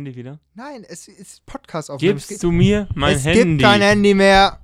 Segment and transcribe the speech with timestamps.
[0.00, 0.38] Handy wieder?
[0.54, 1.90] Nein, es ist Podcast.
[1.90, 3.44] Es Gibst du mir mein es Handy?
[3.44, 4.58] gibt kein Handy mehr.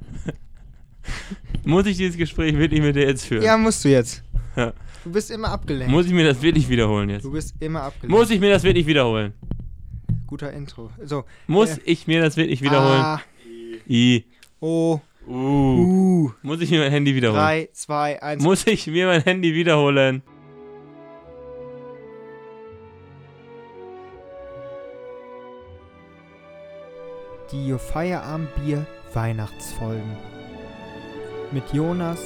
[1.65, 3.43] Muss ich dieses Gespräch wirklich mit dir jetzt führen?
[3.43, 4.23] Ja, musst du jetzt.
[4.57, 4.73] Ja.
[5.05, 5.93] Du bist immer abgelenkt.
[5.93, 7.25] Muss ich mir das wirklich wiederholen jetzt?
[7.25, 8.17] du bist immer abgelenkt.
[8.17, 9.35] Muss ich mir das wirklich wiederholen?
[10.27, 10.91] Guter Intro.
[11.05, 11.25] So.
[11.47, 13.01] Muss Äh, ich mir das wirklich wiederholen?
[13.03, 13.21] A,
[13.89, 14.25] I.
[14.61, 15.33] O, Uh.
[15.33, 16.33] U.
[16.43, 17.43] Muss ich mir mein Handy wiederholen?
[17.43, 18.43] 3, 2, 1.
[18.43, 20.23] Muss ich mir mein Handy wiederholen?
[27.53, 30.17] Die Feierabendbier Weihnachtsfolgen.
[31.53, 32.19] Mit Jonas,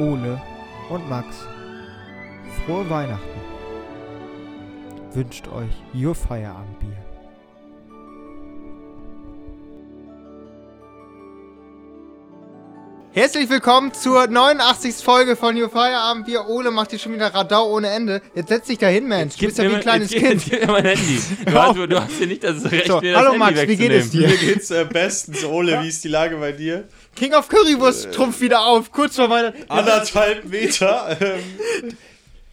[0.00, 0.42] Ole
[0.90, 1.46] und Max.
[2.66, 3.40] Frohe Weihnachten.
[5.12, 7.07] Wünscht euch Your Feierabendbier.
[13.18, 14.94] Herzlich willkommen zur 89.
[15.02, 16.46] Folge von Your Feierabendbier.
[16.46, 18.22] Ole macht hier schon wieder Radau ohne Ende.
[18.32, 19.36] Jetzt setz dich da hin, Mensch.
[19.36, 20.46] Du bist ja wie ein kleines jetzt, Kind.
[20.46, 21.20] Jetzt gib mir mein Handy.
[21.44, 23.76] Du hast, du hast ja nicht das Recht, So, mir das hallo Handy Max, wie
[23.76, 24.28] geht es dir?
[24.28, 25.44] Mir geht's äh, bestens.
[25.44, 26.86] Ole, wie ist die Lage bei dir?
[27.16, 29.68] King of Currywurst trumpft wieder auf, kurz vor Weihnachten.
[29.68, 31.16] Anderthalb Meter.
[31.20, 31.96] Ähm,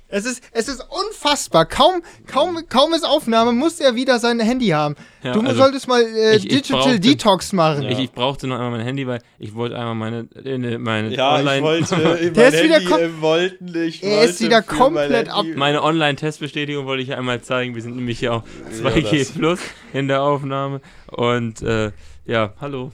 [0.07, 1.65] Es ist, es ist unfassbar.
[1.65, 4.95] Kaum, kaum, kaum ist Aufnahme, muss er wieder sein Handy haben.
[5.23, 7.83] Ja, du also, solltest mal äh, ich- ich Digital brauchte- Detox machen.
[7.89, 11.09] Ich, ich brauchte noch einmal mein Handy, weil ich wollte einmal meine, äh, ne, meine
[11.13, 11.57] ja, Online...
[11.57, 11.95] ich wollte
[12.31, 13.75] Der mein ist wieder kom- äh, wollten.
[13.83, 17.73] Ich Er ist wollte wieder komplett ab- Meine Online-Testbestätigung wollte ich einmal zeigen.
[17.73, 18.43] Wir sind nämlich hier auch
[18.83, 19.59] Ja, 2G das- Plus
[19.91, 20.81] in der Aufnahme.
[21.07, 21.91] Und äh,
[22.25, 22.91] ja, hallo.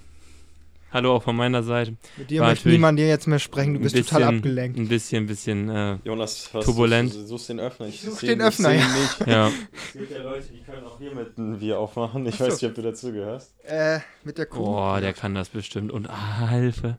[0.94, 1.96] Hallo auch von meiner Seite.
[2.18, 4.78] Mit dir War möchte niemand dir jetzt mehr sprechen, du Ein bist bisschen, total abgelenkt.
[4.78, 7.14] Ein bisschen, bisschen, äh, Jonas, was Turbulent.
[7.14, 7.88] Du, du suchst den Öffner.
[7.88, 8.88] Ich Such den ich Öffner, ja.
[9.26, 9.52] ja.
[9.88, 12.26] Es gibt ja Leute, die können auch hier mit ein Bier aufmachen.
[12.26, 12.46] Ich Ach so.
[12.48, 13.54] weiß nicht, ob du dazugehörst.
[13.64, 14.66] Äh, mit der Kuh.
[14.66, 15.94] Boah, der kann das bestimmt.
[15.94, 16.98] Und ah, Hilfe.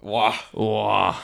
[0.00, 0.32] Boah.
[0.52, 1.14] Boah.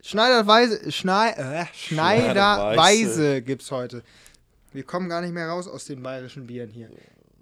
[0.00, 4.04] Schneiderweise, Schnei, äh, Schneiderweise gibt's heute.
[4.72, 6.90] Wir kommen gar nicht mehr raus aus den bayerischen Bieren hier.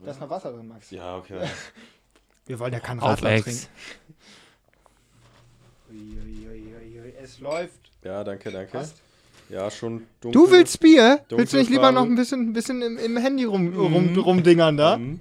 [0.03, 0.91] Da ist noch Wasser drin, Max.
[0.91, 1.41] Ja, okay.
[2.48, 3.44] Wir wollen ja keinen Auf Radler Ex.
[3.44, 3.66] trinken.
[5.91, 7.91] Uiuiuiui, Es läuft.
[8.04, 8.72] Ja, danke, danke.
[8.72, 8.97] Passt.
[9.50, 10.32] Ja, schon dunkel.
[10.42, 11.25] Du willst Bier?
[11.31, 14.76] Willst du nicht lieber noch ein bisschen, ein bisschen im, im Handy rum, rum, rumdingern
[14.76, 14.98] da?
[14.98, 15.19] Mhm.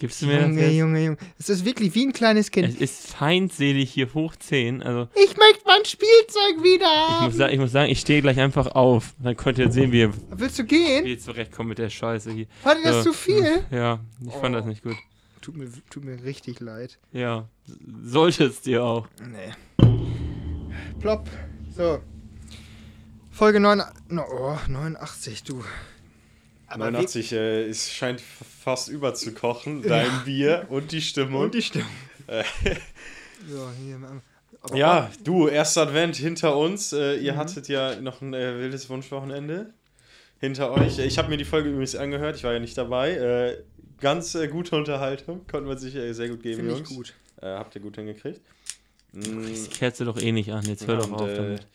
[0.00, 0.74] Gibst du mir das Junge, jetzt?
[0.74, 1.16] Junge, Junge.
[1.38, 2.68] Es ist wirklich wie ein kleines Kind.
[2.68, 4.82] Es ist feindselig hier hoch 10.
[4.82, 8.40] Also, Ich möchte mein Spielzeug wieder ich muss, sagen, ich muss sagen, ich stehe gleich
[8.40, 9.14] einfach auf.
[9.22, 11.06] Dann könnt ihr sehen, wie ihr, Willst du wie gehen?
[11.06, 12.46] ihr zurechtkommt mit der Scheiße hier.
[12.64, 13.10] War dir das So.
[13.10, 13.62] zu viel?
[13.70, 14.96] Ja, ich fand das nicht gut.
[15.40, 16.98] Tut mir, tut mir richtig leid.
[17.12, 17.48] Ja,
[18.04, 19.08] sollte es dir auch.
[19.26, 19.88] Nee.
[21.00, 21.28] Plopp.
[21.74, 22.00] So.
[23.30, 25.64] Folge 9, no, oh, 89, du.
[26.66, 29.82] Aber 89, äh, es scheint fast überzukochen.
[29.82, 31.42] Dein Bier und die Stimmung.
[31.44, 31.86] Und die Stimme.
[32.26, 32.44] Äh.
[33.48, 33.98] so, hier.
[34.60, 36.92] aber Ja, du, erster Advent hinter uns.
[36.92, 37.24] Äh, Mhm.
[37.24, 39.72] ihr hattet ja noch ein äh, wildes Wunschwochenende
[40.38, 40.98] hinter euch.
[40.98, 43.12] Ich habe mir die Folge übrigens angehört, ich war ja nicht dabei.
[43.12, 43.62] Äh,
[44.00, 46.88] ganz äh, gute Unterhaltung, konnte man sich äh, sehr gut geben, Finde ich Jungs.
[46.90, 47.14] gut.
[47.40, 48.40] Äh, habt ihr gut hingekriegt.
[49.12, 50.64] Mm, Die Kerze doch eh nicht an.
[50.64, 51.66] Jetzt hör doch und, auf äh, damit.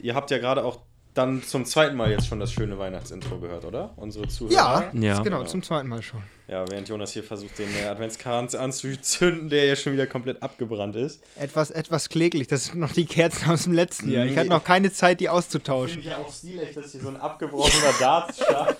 [0.00, 0.80] Ihr habt ja gerade auch
[1.18, 3.92] dann zum zweiten Mal jetzt schon das schöne Weihnachtsintro gehört, oder?
[3.96, 4.54] Unsere Zuhörer.
[4.54, 5.20] Ja, Ja.
[5.22, 6.22] genau, zum zweiten Mal schon.
[6.46, 10.96] Ja, während Jonas hier versucht, den äh, Adventskranz anzuzünden, der ja schon wieder komplett abgebrannt
[10.96, 11.22] ist.
[11.36, 12.46] Etwas, etwas kläglich.
[12.46, 14.24] Das sind noch die Kerzen aus dem letzten Jahr.
[14.24, 16.02] Ich hatte noch keine Zeit, die auszutauschen.
[16.02, 18.78] ja auch stilecht, dass hier so ein abgebrochener Dartschaft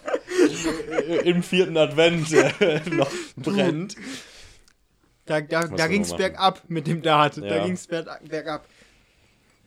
[1.24, 3.96] im vierten Advent äh, noch brennt.
[5.26, 7.36] Da, da, da ging es bergab mit dem Dart.
[7.36, 7.64] Da Ja.
[7.64, 8.64] ging es bergab.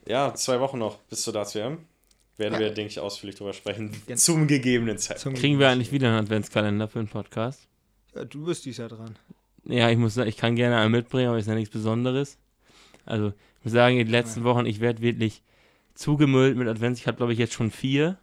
[0.08, 1.78] Ja, zwei Wochen noch bis zur Darts-WM.
[2.42, 2.60] Werden Ja.
[2.60, 3.92] wir, denke ich, ausführlich drüber sprechen.
[4.08, 4.16] Ja.
[4.18, 5.40] Zum gegebenen Zeitpunkt.
[5.40, 7.68] Kriegen wir eigentlich wieder einen Adventskalender für den Podcast?
[8.16, 9.16] Ja, du bist dies Jahr dran.
[9.64, 12.40] Ja, ich muss sagen, ich kann gerne einen mitbringen, aber ist ja nichts Besonderes.
[13.06, 15.44] Also, ich muss sagen, in den letzten Wochen, ich werde wirklich
[15.94, 17.00] zugemüllt mit Advents.
[17.00, 18.18] Ich habe, glaube ich, jetzt schon vier.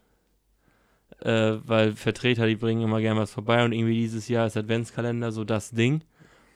[1.21, 5.33] Äh, weil Vertreter, die bringen immer gerne was vorbei und irgendwie dieses Jahr ist Adventskalender
[5.33, 6.03] so das Ding.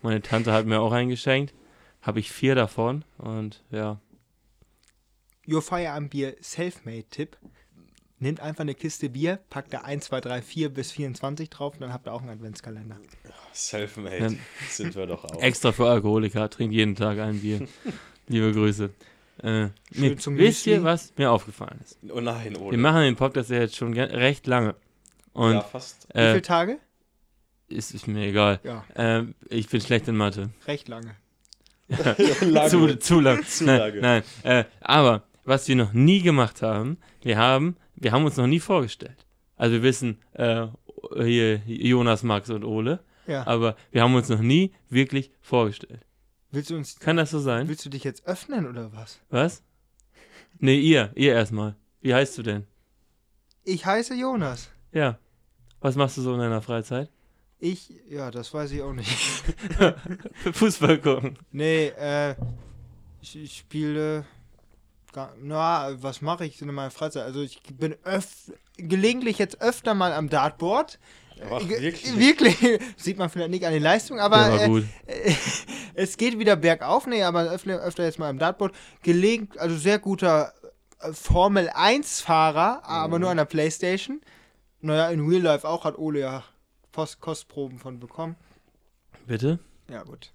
[0.03, 1.55] Meine Tante hat mir auch eingeschenkt.
[2.01, 4.01] Habe ich vier davon und ja.
[5.49, 7.37] Your Feierabendbier Selfmade-Tipp.
[8.19, 11.81] Nehmt einfach eine Kiste Bier, packt da 1, 2, 3, 4 bis 24 drauf und
[11.81, 12.97] dann habt ihr auch einen Adventskalender.
[13.53, 14.31] Selfmade Ja.
[14.71, 15.43] sind wir doch auch.
[15.43, 17.67] Extra für Alkoholiker, trinkt jeden Tag ein Bier.
[18.29, 18.91] Liebe Grüße.
[19.43, 21.99] Äh, nee, zum wisst ihr, was mir aufgefallen ist?
[22.09, 22.77] Oh nein, Wir oder?
[22.77, 24.77] machen den Podcast ja jetzt schon recht lange.
[25.33, 26.07] Und ja, fast.
[26.15, 26.79] Wie äh, viele Tage?
[27.69, 28.61] ist, ist mir egal.
[28.63, 30.51] Ja, Ähm, ich bin schlecht in Mathe.
[30.69, 31.17] recht lange.
[32.43, 32.69] Lange.
[32.71, 33.43] Zu, zu lang.
[33.47, 34.01] Zu nein, lange.
[34.01, 34.23] Nein.
[34.45, 38.61] Äh, aber was wir noch nie gemacht haben, wir haben, wir haben uns noch nie
[38.61, 39.27] vorgestellt.
[39.57, 40.67] Also wir wissen, äh,
[41.17, 43.47] hier Jonas, Max und Ole, Ja.
[43.47, 46.05] aber wir haben uns noch nie wirklich vorgestellt.
[46.51, 46.99] Willst du uns.
[46.99, 47.69] Kann das so sein?
[47.69, 49.21] Willst du dich jetzt öffnen oder was?
[49.31, 49.63] Was?
[50.59, 51.77] Nee, ihr, ihr erstmal.
[52.03, 52.67] Wie heißt du denn?
[53.65, 54.71] Ich heiße Jonas.
[54.93, 55.19] Ja.
[55.81, 57.11] Was machst du so in deiner Freizeit?
[57.59, 59.09] Ich, ja, das weiß ich auch nicht.
[60.53, 61.39] Fußball gucken.
[61.53, 62.35] Nee, äh,
[63.21, 64.25] ich, ich spiele.
[65.13, 67.25] Gar- Na, was mache ich in meiner Freizeit?
[67.25, 70.99] Also ich bin öf gelegentlich jetzt öfter mal am Dartboard.
[71.51, 72.17] Ach, Ge- wirklich?
[72.19, 72.81] Wirklich.
[72.97, 74.85] Sieht man vielleicht nicht an den Leistungen, aber äh, gut.
[75.95, 77.07] es geht wieder bergauf.
[77.07, 78.75] Nee, aber öfter, öfter jetzt mal am Dartboard.
[79.03, 80.53] Gelegen, also sehr guter
[81.01, 84.21] äh, Formel 1-Fahrer, aber nur an der Playstation.
[84.81, 86.45] Naja, in Real Life auch hat Ole ja
[86.93, 88.37] Post Kostproben von bekommen.
[89.27, 89.59] Bitte?
[89.89, 90.33] Ja, gut.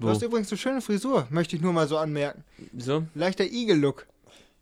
[0.00, 0.10] Du Wo?
[0.10, 2.42] hast übrigens eine schöne Frisur, möchte ich nur mal so anmerken.
[2.72, 3.04] Wieso?
[3.14, 4.06] Leichter Igel-Look.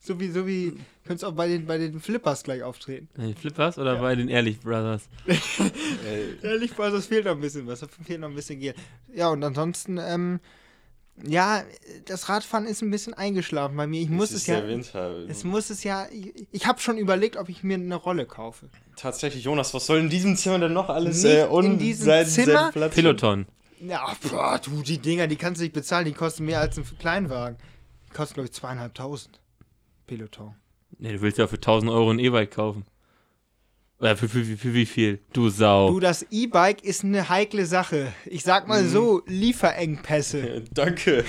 [0.01, 0.75] So wie, so wie,
[1.05, 3.09] könntest auch bei den, bei den Flippers gleich auftreten.
[3.17, 5.09] Hey, Flippers oder bei den Ehrlich Brothers?
[6.43, 7.83] Ehrlich, es fehlt noch ein bisschen was.
[7.83, 8.75] Es fehlt noch ein bisschen Gel.
[9.15, 10.41] Ja, und ansonsten, ähm,
[11.25, 11.63] ja,
[12.07, 14.01] das Radfahren ist ein bisschen eingeschlafen bei mir.
[14.01, 14.61] Ich muss es, ist ja.
[14.61, 15.29] der Winter.
[15.29, 16.07] Es muss es ja.
[16.13, 18.69] Ich, ich habe schon überlegt, ob ich mir eine Rolle kaufe.
[18.97, 22.27] Tatsächlich, Jonas, was soll in diesem Zimmer denn noch alles Nicht äh, in diesem sein,
[22.27, 22.53] Zimmer?
[22.65, 22.95] sein Platz?
[22.95, 23.47] Peloton.
[23.81, 26.85] Ja, boah, du, die Dinger, die kannst du nicht bezahlen, die kosten mehr als ein
[26.99, 27.59] Kleinwagen.
[28.09, 29.41] Die kosten, glaube ich, zweieinhalbtausend.
[30.07, 30.55] Peloton.
[30.99, 32.85] Nee, du willst ja für 1000 Euro ein E-Bike kaufen.
[34.01, 35.21] Oder für, für, für, für wie viel?
[35.33, 35.91] Du Sau.
[35.91, 38.13] Du, das E-Bike ist eine heikle Sache.
[38.27, 38.89] Ich sag mal Mhm.
[38.89, 40.39] so, Lieferengpässe.
[40.49, 41.25] Äh, Danke.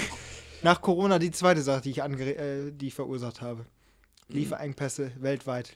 [0.62, 3.66] Nach Corona die zweite Sache, die ich, äh, die ich verursacht habe.
[4.28, 4.36] Mhm.
[4.36, 5.74] Lieferengpässe weltweit.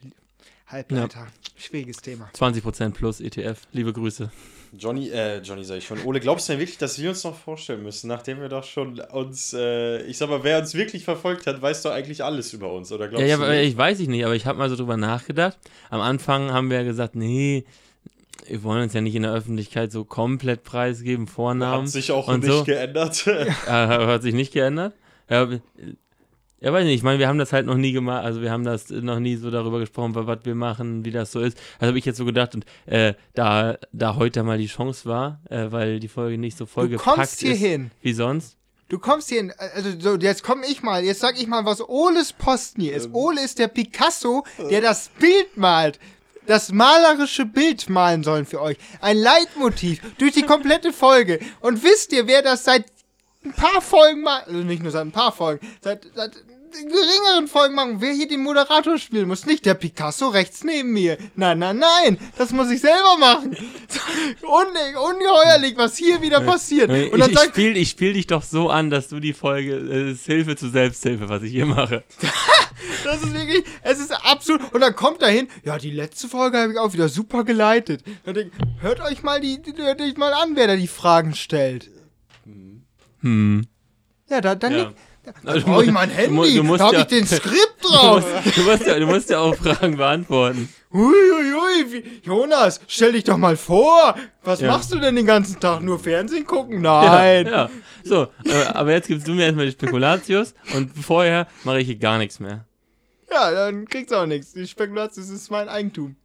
[0.67, 1.27] Halbleiter.
[1.57, 2.29] Schwieriges Thema.
[2.33, 3.61] 20% plus ETF.
[3.71, 4.31] Liebe Grüße.
[4.77, 6.03] Johnny, äh, Johnny sag ich schon.
[6.03, 8.99] Ole, glaubst du denn wirklich, dass wir uns noch vorstellen müssen, nachdem wir doch schon
[8.99, 12.71] uns, äh, ich sag mal, wer uns wirklich verfolgt hat, weiß doch eigentlich alles über
[12.73, 13.69] uns, oder glaubst Ja, ja, du nicht?
[13.69, 15.57] ich weiß ich nicht, aber ich habe mal so drüber nachgedacht.
[15.89, 17.65] Am Anfang haben wir ja gesagt, nee,
[18.47, 21.83] wir wollen uns ja nicht in der Öffentlichkeit so komplett preisgeben, Vornamen.
[21.83, 22.63] Hat sich auch nicht so.
[22.63, 23.25] geändert.
[23.27, 24.93] Äh, hat sich nicht geändert.
[25.29, 25.47] Ja,
[26.63, 28.63] ja, weiß nicht, ich meine, wir haben das halt noch nie gemacht, also wir haben
[28.63, 31.57] das noch nie so darüber gesprochen, was wir machen, wie das so ist.
[31.77, 35.42] Also habe ich jetzt so gedacht und äh, da, da heute mal die Chance war,
[35.50, 37.92] äh, weil die Folge nicht so Du vollgepackt kommst hier ist hin.
[38.01, 38.56] wie sonst.
[38.88, 39.54] Du kommst hier hin.
[39.57, 41.04] Also, so, jetzt komm ich mal.
[41.04, 43.07] Jetzt sag ich mal, was Oles Posten hier ist.
[43.07, 43.15] Ähm.
[43.15, 46.00] Ole ist der Picasso, der das Bild malt.
[46.48, 48.77] Das malerische Bild malen sollen für euch.
[49.01, 51.39] Ein Leitmotiv durch die komplette Folge.
[51.60, 52.86] Und wisst ihr, wer das seit
[53.44, 54.48] ein paar Folgen macht?
[54.48, 55.65] Also nicht nur seit ein paar Folgen.
[55.81, 56.31] Seit, seit
[56.73, 59.45] geringeren Folgen machen, wer hier den Moderator spielen muss.
[59.45, 61.17] Nicht der Picasso rechts neben mir.
[61.35, 62.17] Nein, nein, nein.
[62.37, 63.55] Das muss ich selber machen.
[64.43, 64.67] Un
[65.13, 66.89] ungeheuerlich, was hier wieder passiert.
[66.89, 69.33] Und ich dann ich sagt spiele ich spiel dich doch so an, dass du die
[69.33, 72.03] Folge äh, ist Hilfe zur Selbsthilfe, was ich hier mache.
[73.05, 74.73] Das ist wirklich, es ist absolut.
[74.73, 78.03] Und dann kommt er hin, ja, die letzte Folge habe ich auch wieder super geleitet.
[78.25, 80.87] Dann denk, ich, hört euch mal die, die- hört euch mal an, wer da die
[80.87, 81.89] Fragen stellt.
[83.21, 83.67] Hm.
[84.29, 84.77] Ja, da, dann Ja.
[84.79, 87.25] liegt, da Also, brauche ich mein du Handy, du musst da habe ja- ich den
[87.27, 88.25] Skript Du drauf.
[88.43, 90.69] musst, du, musst ja, du musst ja auch Fragen beantworten.
[90.91, 94.15] Uiuiui, wie, Jonas, stell dich doch mal vor.
[94.43, 94.67] Was Ja.
[94.71, 95.81] machst du denn den ganzen Tag?
[95.81, 96.81] Nur Fernsehen gucken?
[96.81, 97.45] Nein.
[97.47, 97.69] Ja, ja.
[98.03, 101.95] So, äh, aber jetzt gibst du mir erstmal die Spekulatius und vorher mache ich hier
[101.97, 102.65] gar nichts mehr.
[103.31, 104.53] Ja, dann kriegst du auch nichts.
[104.53, 106.15] Die Spekulation das ist mein Eigentum.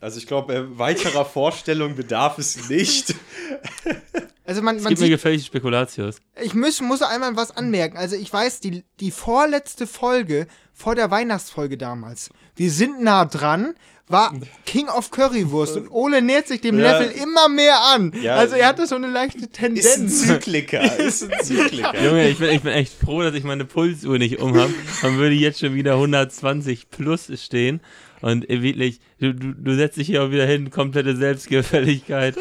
[0.00, 3.14] Also ich glaube, äh, weiterer Vorstellung bedarf es nicht.
[4.46, 6.16] Also man, Es man gibt mir sieht, gefälligte Spekulatius.
[6.42, 7.96] Ich muss, muss einmal was anmerken.
[7.96, 13.74] Also ich weiß, die, die vorletzte Folge vor der Weihnachtsfolge damals, wir sind nah dran,
[14.08, 14.32] war
[14.66, 16.96] King of Currywurst und Ole nähert sich dem Ja.
[17.00, 18.12] Level immer mehr an.
[18.22, 18.36] Ja.
[18.36, 20.26] also er hatte so eine leichte Ist ein Tendenz.
[20.28, 20.96] Zykliker.
[21.00, 22.00] Ist ein Zykliker.
[22.04, 24.72] Junge, ich bin, ich bin echt froh, dass ich meine Pulsuhr nicht umhabe.
[25.02, 27.80] Dann würde jetzt schon wieder 120 plus stehen.
[28.20, 32.36] Und wirklich, du, du, du setzt dich hier auch wieder hin, komplette Selbstgefälligkeit.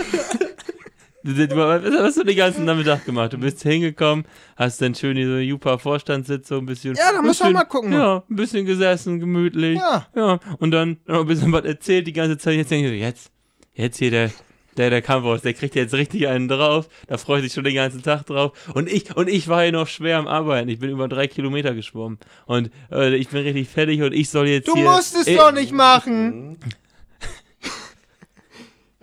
[1.27, 3.33] Was hast du den ganzen Nachmittag gemacht?
[3.33, 6.95] Du bist hingekommen, hast dann schön diese Jupa-Vorstandssitzung, ein bisschen.
[6.95, 7.93] Ja, da müssen wir bisschen- mal gucken.
[7.93, 9.79] Ja, ein bisschen gesessen, gemütlich.
[9.79, 10.07] Ja.
[10.15, 12.55] Ja, und dann noch ein bisschen was erzählt die ganze Zeit.
[12.55, 13.31] Jetzt denke ich so, jetzt,
[13.73, 14.31] jetzt hier der,
[14.77, 16.89] der, der Kampfhaus, der kriegt jetzt richtig einen drauf.
[17.07, 18.51] Da freut sich schon den ganzen Tag drauf.
[18.73, 20.69] Und ich, und ich war hier noch schwer am Arbeiten.
[20.69, 22.19] Ich bin über drei Kilometer geschwommen.
[22.45, 24.83] Und äh, ich bin richtig fertig und ich soll jetzt Du hier.
[24.83, 26.57] musst es äh, doch nicht machen.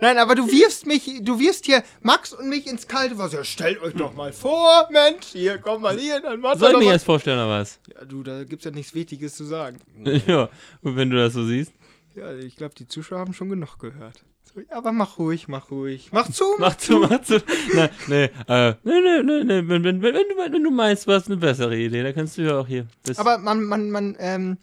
[0.03, 3.37] Nein, aber du wirfst mich, du wirfst hier Max und mich ins kalte Wasser.
[3.37, 5.27] Ja, stellt euch doch mal vor, Mensch.
[5.31, 7.79] Hier, komm mal hier, dann macht Soll ich mir jetzt vorstellen, oder was?
[7.87, 9.79] Ja, du, da gibt's ja nichts Wichtiges zu sagen.
[10.27, 10.49] ja,
[10.81, 11.71] und wenn du das so siehst.
[12.15, 14.25] Ja, ich glaube, die Zuschauer haben schon genug gehört.
[14.71, 16.09] Aber mach ruhig, mach ruhig.
[16.11, 17.41] Mach zu, Mach zu, mach zu.
[17.73, 19.69] Nein, nee, äh, nee, nee, nee, nee.
[19.69, 22.37] Wenn, wenn, wenn, wenn, du, wenn du meinst, du hast eine bessere Idee, dann kannst
[22.37, 22.87] du ja auch hier.
[23.15, 24.57] Aber man, man, man, ähm,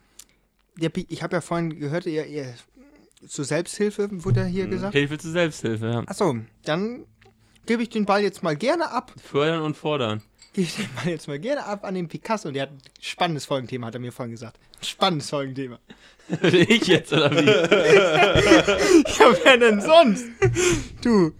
[0.76, 2.54] ich habe ja vorhin gehört, ihr, ihr
[3.26, 4.94] zur Selbsthilfe wurde hier gesagt.
[4.94, 6.02] Hilfe zur Selbsthilfe, ja.
[6.06, 7.04] Achso, dann
[7.66, 9.12] gebe ich den Ball jetzt mal gerne ab.
[9.22, 10.22] Fördern und fordern.
[10.52, 12.50] Gebe ich den Ball jetzt mal gerne ab an den Picasso.
[12.50, 14.58] Der hat ein spannendes Folgenthema, hat er mir vorhin gesagt.
[14.80, 15.78] Ein spannendes Folgenthema.
[16.42, 17.46] ich jetzt, oder wie?
[19.18, 20.26] Ja, wer denn sonst?
[21.02, 21.32] Du,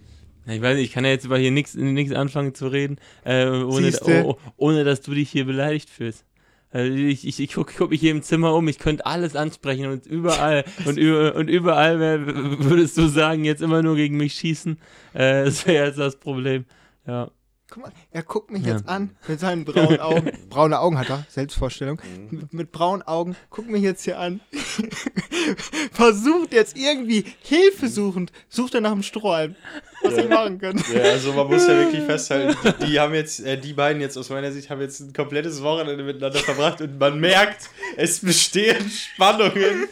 [0.45, 1.75] Ich weiß nicht, ich kann ja jetzt über hier nichts
[2.13, 3.91] anfangen zu reden, äh, ohne,
[4.23, 6.25] oh, ohne dass du dich hier beleidigt fühlst.
[6.71, 9.87] Also ich ich, ich gucke guck mich hier im Zimmer um, ich könnte alles ansprechen
[9.87, 14.77] und überall und, über, und überall würdest du sagen, jetzt immer nur gegen mich schießen.
[15.13, 16.65] Äh, das wäre jetzt das Problem.
[17.05, 17.29] Ja.
[17.73, 18.73] Guck mal, er guckt mich Ja.
[18.73, 20.31] jetzt an mit seinen braunen Augen.
[20.49, 22.01] Braune Augen hat er, Selbstvorstellung.
[22.29, 24.41] Mit, mit braunen Augen, guckt mich jetzt hier an.
[25.91, 29.55] Versucht jetzt irgendwie hilfesuchend, sucht er nach einem Strohhalm,
[30.03, 30.23] was Ja.
[30.23, 30.83] ich machen kann.
[30.93, 34.17] Ja, also man muss ja wirklich festhalten, die, die haben jetzt, äh, die beiden jetzt
[34.17, 38.89] aus meiner Sicht haben jetzt ein komplettes Wochenende miteinander verbracht und man merkt, es bestehen
[38.89, 39.87] Spannungen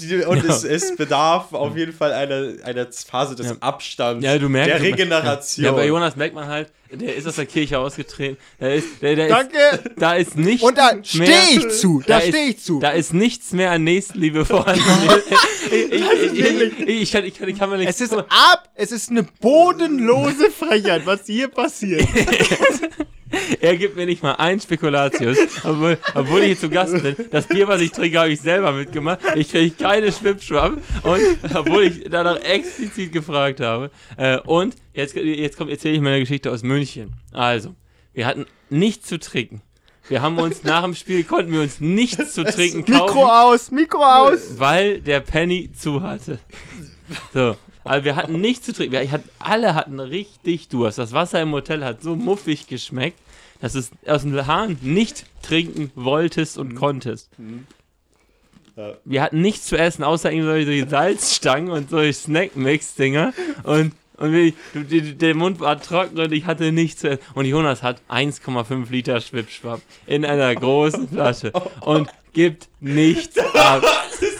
[0.00, 0.50] die, und Ja.
[0.54, 3.56] es, es bedarf auf jeden Fall einer, einer Phase des Ja.
[3.60, 4.74] Abstands, Ja, du merkst.
[4.74, 5.64] der Regeneration.
[5.64, 8.36] Ja, bei Jonas merkt man halt, der ist aus der Kirche ausgetreten.
[8.60, 9.56] Der ist, der, der Danke.
[9.72, 11.04] Ist, da ist nichts Und da mehr.
[11.04, 12.80] stehe ich zu, da ist- stehe ich zu.
[12.80, 14.82] Da ist nichts mehr an Nächstenliebe vorhanden.
[15.70, 17.88] ich, ich, ich, ich, ich, kann, ich, kann, ich kann mir nicht.
[17.88, 22.06] Es ist ab, es ist eine bodenlose Frechheit, was hier passiert.
[23.60, 27.16] Er gibt mir nicht mal ein Spekulatius, obwohl, obwohl ich hier zu Gast bin.
[27.30, 29.20] Das Bier, was ich trinke, habe ich selber mitgemacht.
[29.36, 31.20] Ich kriege keine Schwippschwamm und
[31.54, 33.90] obwohl ich danach explizit gefragt habe.
[34.16, 37.12] Äh, und jetzt, jetzt kommt, erzähle ich meine Geschichte aus München.
[37.32, 37.74] Also,
[38.12, 39.62] wir hatten nichts zu trinken.
[40.08, 43.14] Wir haben uns nach dem Spiel konnten wir uns nichts zu trinken kaufen.
[43.14, 44.58] Mikro aus, Mikro aus.
[44.58, 46.40] weil der Penny zu hatte.
[47.32, 47.56] So.
[47.84, 48.92] Also wir hatten nichts zu trinken.
[48.92, 50.98] Wir hatten, alle hatten richtig Durst.
[50.98, 53.18] Das Wasser im Hotel hat so muffig geschmeckt,
[53.60, 57.30] dass du es aus dem Hahn nicht trinken wolltest und konntest.
[58.76, 58.92] Ja.
[59.04, 63.32] Wir hatten nichts zu essen, außer irgendwie solche Salzstangen und solche Snack-Mix-Dinger.
[63.64, 64.32] Und, und
[64.74, 67.22] die- der Mund war trocken und ich hatte nichts zu essen.
[67.34, 73.82] Und Jonas hat 1,5 Liter Schwippschwapp in einer großen Flasche und gibt nichts ab.
[73.82, 74.39] das ist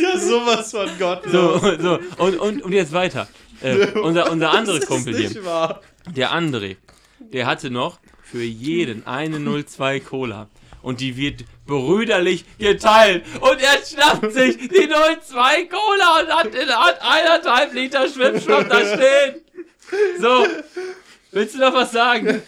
[0.00, 1.22] ja sowas von Gott.
[1.26, 1.98] So, so.
[2.18, 3.28] Und, und, und jetzt weiter.
[3.60, 5.80] Äh, unser, unser anderer das Kumpel ist hier, wahr.
[6.14, 6.76] der André,
[7.20, 10.48] der hatte noch für jeden eine 02 Cola.
[10.80, 13.24] Und die wird brüderlich geteilt.
[13.40, 19.40] Und er schnappt sich die 02 Cola und hat, hat eineinhalb Liter Schwimmschwamm da stehen.
[20.20, 20.46] So.
[21.32, 22.42] Willst du noch was sagen?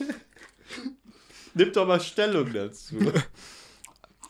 [1.54, 2.96] Nimm doch mal Stellung dazu.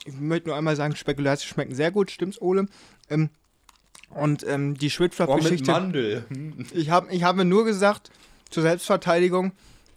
[0.05, 2.65] Ich möchte nur einmal sagen, Spekulatius schmecken sehr gut, stimmt's, Ole?
[3.09, 3.29] Ähm,
[4.09, 6.25] und ähm, die Oh, mit Schwitschwap-Geschichte, Mandel.
[6.73, 8.11] ich, hab, ich habe nur gesagt,
[8.49, 9.53] zur Selbstverteidigung,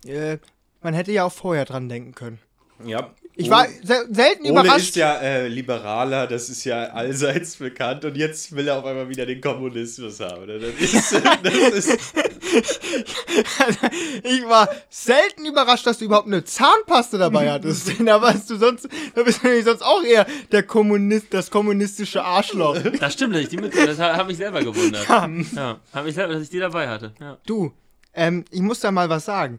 [0.06, 0.38] äh,
[0.82, 2.38] man hätte ja auch vorher dran denken können.
[2.86, 3.10] Ja.
[3.36, 4.90] Ich war se selten Ole überrascht.
[4.90, 9.08] ist ja äh, Liberaler, das ist ja allseits bekannt und jetzt will er auf einmal
[9.08, 10.46] wieder den Kommunismus haben.
[10.46, 10.60] ne?
[10.60, 11.12] Das ist,
[11.42, 12.14] das ist
[14.22, 17.88] ich war selten überrascht, dass du überhaupt eine Zahnpaste dabei hattest.
[17.88, 21.50] Denn da warst du sonst, da bist du nämlich sonst auch eher der Kommunist, das
[21.50, 22.78] kommunistische Arschloch.
[23.00, 23.50] Das stimmt nicht.
[23.52, 25.08] Die mit, das habe ich selber gewundert.
[25.08, 27.12] Ja, habe ich selber, dass ich die dabei hatte.
[27.20, 27.38] Ja.
[27.46, 27.72] Du,
[28.14, 29.58] ähm, ich muss da mal was sagen.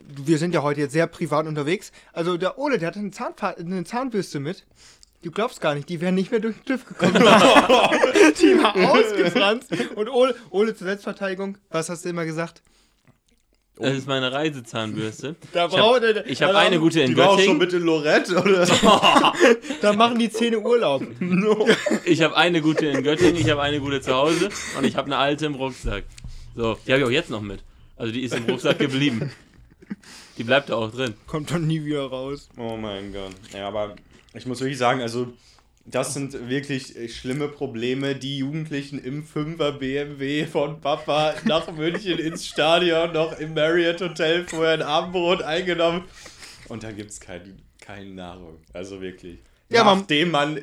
[0.00, 1.92] Wir sind ja heute jetzt sehr privat unterwegs.
[2.12, 4.64] Also der Ole, der hatte eine, Zahnpa eine Zahnbürste mit.
[5.22, 7.14] Du glaubst gar nicht, die wären nicht mehr durch den TÜV gekommen.
[7.14, 9.70] die war ausgefranst.
[9.96, 12.62] Und Ole, Ole zur Selbstverteidigung, was hast du immer gesagt?
[13.80, 15.36] Das ist meine Reisezahnbürste.
[15.52, 17.58] Da Ich habe er- hab eine gute in die war auch schon Göttingen.
[17.58, 18.66] mit in Lorette, oder?
[19.80, 21.04] Da machen die Zähne Urlaub.
[22.04, 25.06] Ich habe eine gute in Göttingen, ich habe eine gute zu Hause und ich habe
[25.06, 26.04] eine alte im Rucksack.
[26.56, 27.60] So, die habe ich auch jetzt noch mit.
[27.96, 29.30] Also die ist im Rucksack geblieben.
[30.38, 31.14] Die bleibt da auch drin.
[31.26, 32.48] Kommt doch nie wieder raus.
[32.56, 33.34] Oh mein Gott.
[33.52, 33.96] Ja, aber
[34.34, 35.32] ich muss wirklich sagen, also
[35.84, 38.14] das sind wirklich äh, schlimme Probleme.
[38.14, 44.46] Die Jugendlichen im 5er BMW von Papa nach München ins Stadion, noch im Marriott Hotel
[44.46, 46.04] vorher ein Abendbrot eingenommen.
[46.68, 48.58] Und da gibt es keine, keine Nahrung.
[48.72, 49.40] Also wirklich.
[49.70, 50.62] Ja, man- Nachdem man äh,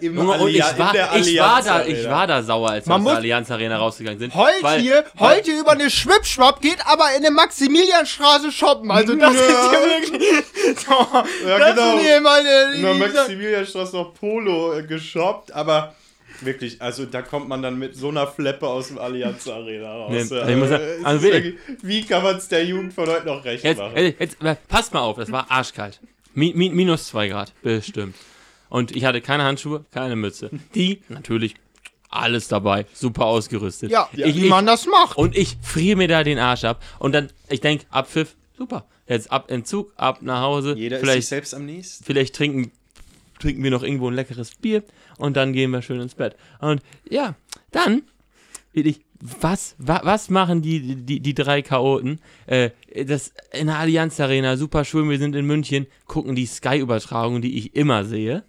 [0.00, 2.10] im Junge, und ich war, in der ich, war Allianz da, ich Arena.
[2.10, 4.32] war da sauer, als wir Man aus der Allianz Arena rausgegangen sind.
[4.36, 8.92] Heult weil- hier, heult hier über eine Schwippschwapp, geht aber in der Maximilianstraße shoppen.
[8.92, 9.40] Also das Ja.
[9.40, 9.80] ist hier
[10.20, 10.44] wirklich.
[10.86, 10.92] So,
[11.48, 11.90] Ja, das genau.
[11.96, 12.72] sind hier meine.
[12.76, 15.94] in der Maximilianstraße noch Polo äh, geshoppt, aber
[16.40, 20.10] wirklich, also da kommt man dann mit so einer Fleppe aus dem Allianz Arena raus.
[20.12, 22.94] Nee, also ich muss sagen, äh, also ist wirklich- wie kann man es der Jugend
[22.94, 24.14] von heute noch recht Jetzt, machen?
[24.18, 24.36] jetzt,
[24.68, 25.98] passt mal auf, das war arschkalt.
[26.34, 28.14] Mi, mi, minus 2 Grad, bestimmt.
[28.68, 30.50] Und ich hatte keine Handschuhe, keine Mütze.
[30.74, 31.54] Die, natürlich,
[32.14, 33.90] alles dabei, super ausgerüstet.
[33.90, 35.16] Ja, ich, wie man das macht.
[35.18, 36.82] Und ich friere mir da den Arsch ab.
[36.98, 38.86] Und dann, ich denke, Abpfiff, super.
[39.06, 40.74] Jetzt ab in Zug, ab nach Hause.
[40.76, 42.04] Jeder ist vielleicht, sich selbst am nächsten.
[42.04, 42.70] vielleicht trinken,
[43.38, 44.82] trinken wir noch irgendwo ein leckeres Bier
[45.18, 46.36] und dann gehen wir schön ins Bett.
[46.60, 47.34] Und ja,
[47.70, 48.02] dann,
[48.72, 52.20] wirklich, was, wa, was machen die, die, die drei Chaoten?
[52.46, 52.70] Äh,
[53.06, 57.58] das in der Allianz Arena, super schön, wir sind in München, gucken die Sky-Übertragung, die
[57.58, 58.44] ich immer sehe.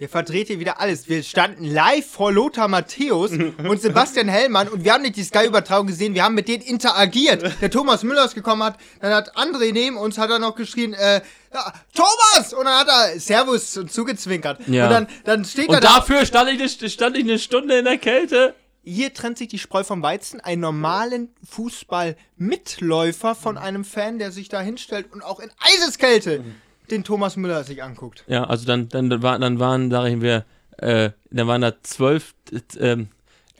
[0.00, 1.10] Der verdreht hier wieder alles.
[1.10, 5.88] Wir standen live vor Lothar Matthäus und Sebastian Hellmann und wir haben nicht die Sky-Übertragung
[5.88, 7.60] gesehen, wir haben mit denen interagiert.
[7.60, 10.94] Der Thomas Müller ist gekommen, hat, dann hat André neben uns, hat er noch geschrien,
[10.94, 11.20] äh,
[11.52, 12.54] ja, Thomas!
[12.54, 14.66] Und dann hat er Servus und zugezwinkert.
[14.68, 14.84] Ja.
[14.84, 15.96] Und dann, dann steht er Und da.
[15.96, 18.54] dafür stand ich, eine, stand ich eine Stunde in der Kälte.
[18.82, 20.40] Hier trennt sich die Spreu vom Weizen.
[20.40, 26.42] Einen normalen Fußball-Mitläufer von einem Fan, der sich da hinstellt und auch in Eiseskälte
[26.90, 28.24] den Thomas Müller sich anguckt.
[28.26, 30.44] Ja, also dann, dann, dann, war, dann waren, sag ich wir,
[30.78, 33.08] äh, dann waren da 12, äh, ähm,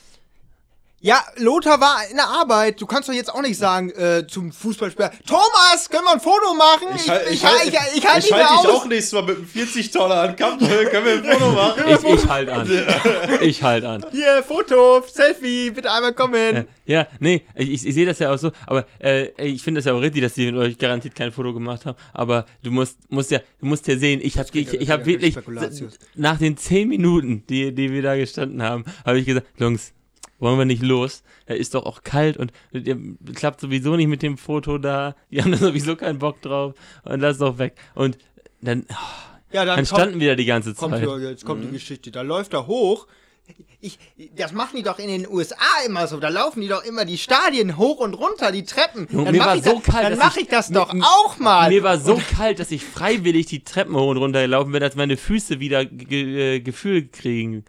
[0.99, 2.81] Ja, Lothar war in der Arbeit.
[2.81, 6.55] Du kannst doch jetzt auch nicht sagen äh, zum Fußballspieler, Thomas, können wir ein Foto
[6.55, 6.87] machen?
[6.95, 9.37] Ich, halt- ich, ich, ich, ich, halte nicht halt mehr dich auch nächstes Mal mit
[9.37, 10.67] einem 40-Tonner an Kampf.
[10.91, 11.83] Können wir ein Foto machen?
[11.87, 12.69] Ich, ich halt an.
[13.41, 14.05] Ich halt an.
[14.11, 16.65] Hier, Foto, Selfie, bitte einmal kommen.
[16.87, 19.85] Ja, nee, ich, ich, ich sehe das ja auch so, aber äh, ich finde das
[19.85, 21.97] ja auch richtig, dass die mit euch garantiert kein Foto gemacht haben.
[22.11, 25.37] Aber du musst, musst ja, du musst ja sehen, ich habe ich, ich hab wirklich
[26.15, 29.93] nach den zehn Minuten, die, die wir da gestanden haben, habe ich gesagt, Jungs,
[30.39, 31.23] wollen wir nicht los?
[31.45, 32.97] Er ist doch auch kalt und ihr
[33.35, 35.15] klappt sowieso nicht mit dem Foto da.
[35.31, 37.75] Die haben da sowieso keinen Bock drauf und lass doch weg.
[37.95, 38.17] Und
[38.61, 38.85] dann,
[39.51, 41.03] Ja, dann, dann kommt, standen wir da die ganze kommt, Zeit.
[41.03, 42.11] hier, jetzt kommt die Geschichte.
[42.11, 43.07] Da läuft er hoch.
[43.79, 43.97] Ich,
[44.35, 46.19] das machen die doch in den USA immer so.
[46.19, 49.07] Da laufen die doch immer die Stadien hoch und runter, die Treppen.
[49.09, 51.69] Dann mir war so das, kalt, Dann dass mache ich- das doch mir- auch mal.
[51.69, 54.95] Mir war so kalt, dass ich freiwillig die Treppen hoch und runter gelaufen bin, als
[54.95, 57.63] meine Füße wieder ge äh, Gefühl kriegen.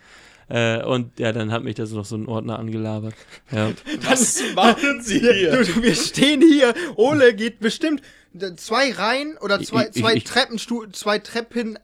[0.48, 3.14] Äh, und ja, dann hat mich das noch so ein Ordner angelabert.
[3.52, 3.70] Ja.
[4.02, 5.62] Was machen Sie hier?
[5.62, 6.74] Du, wir stehen hier.
[6.96, 8.00] Ole geht bestimmt
[8.56, 11.78] zwei Reihen oder zwei, Ich- ich- zwei ich- Treppenstu zwei Treppen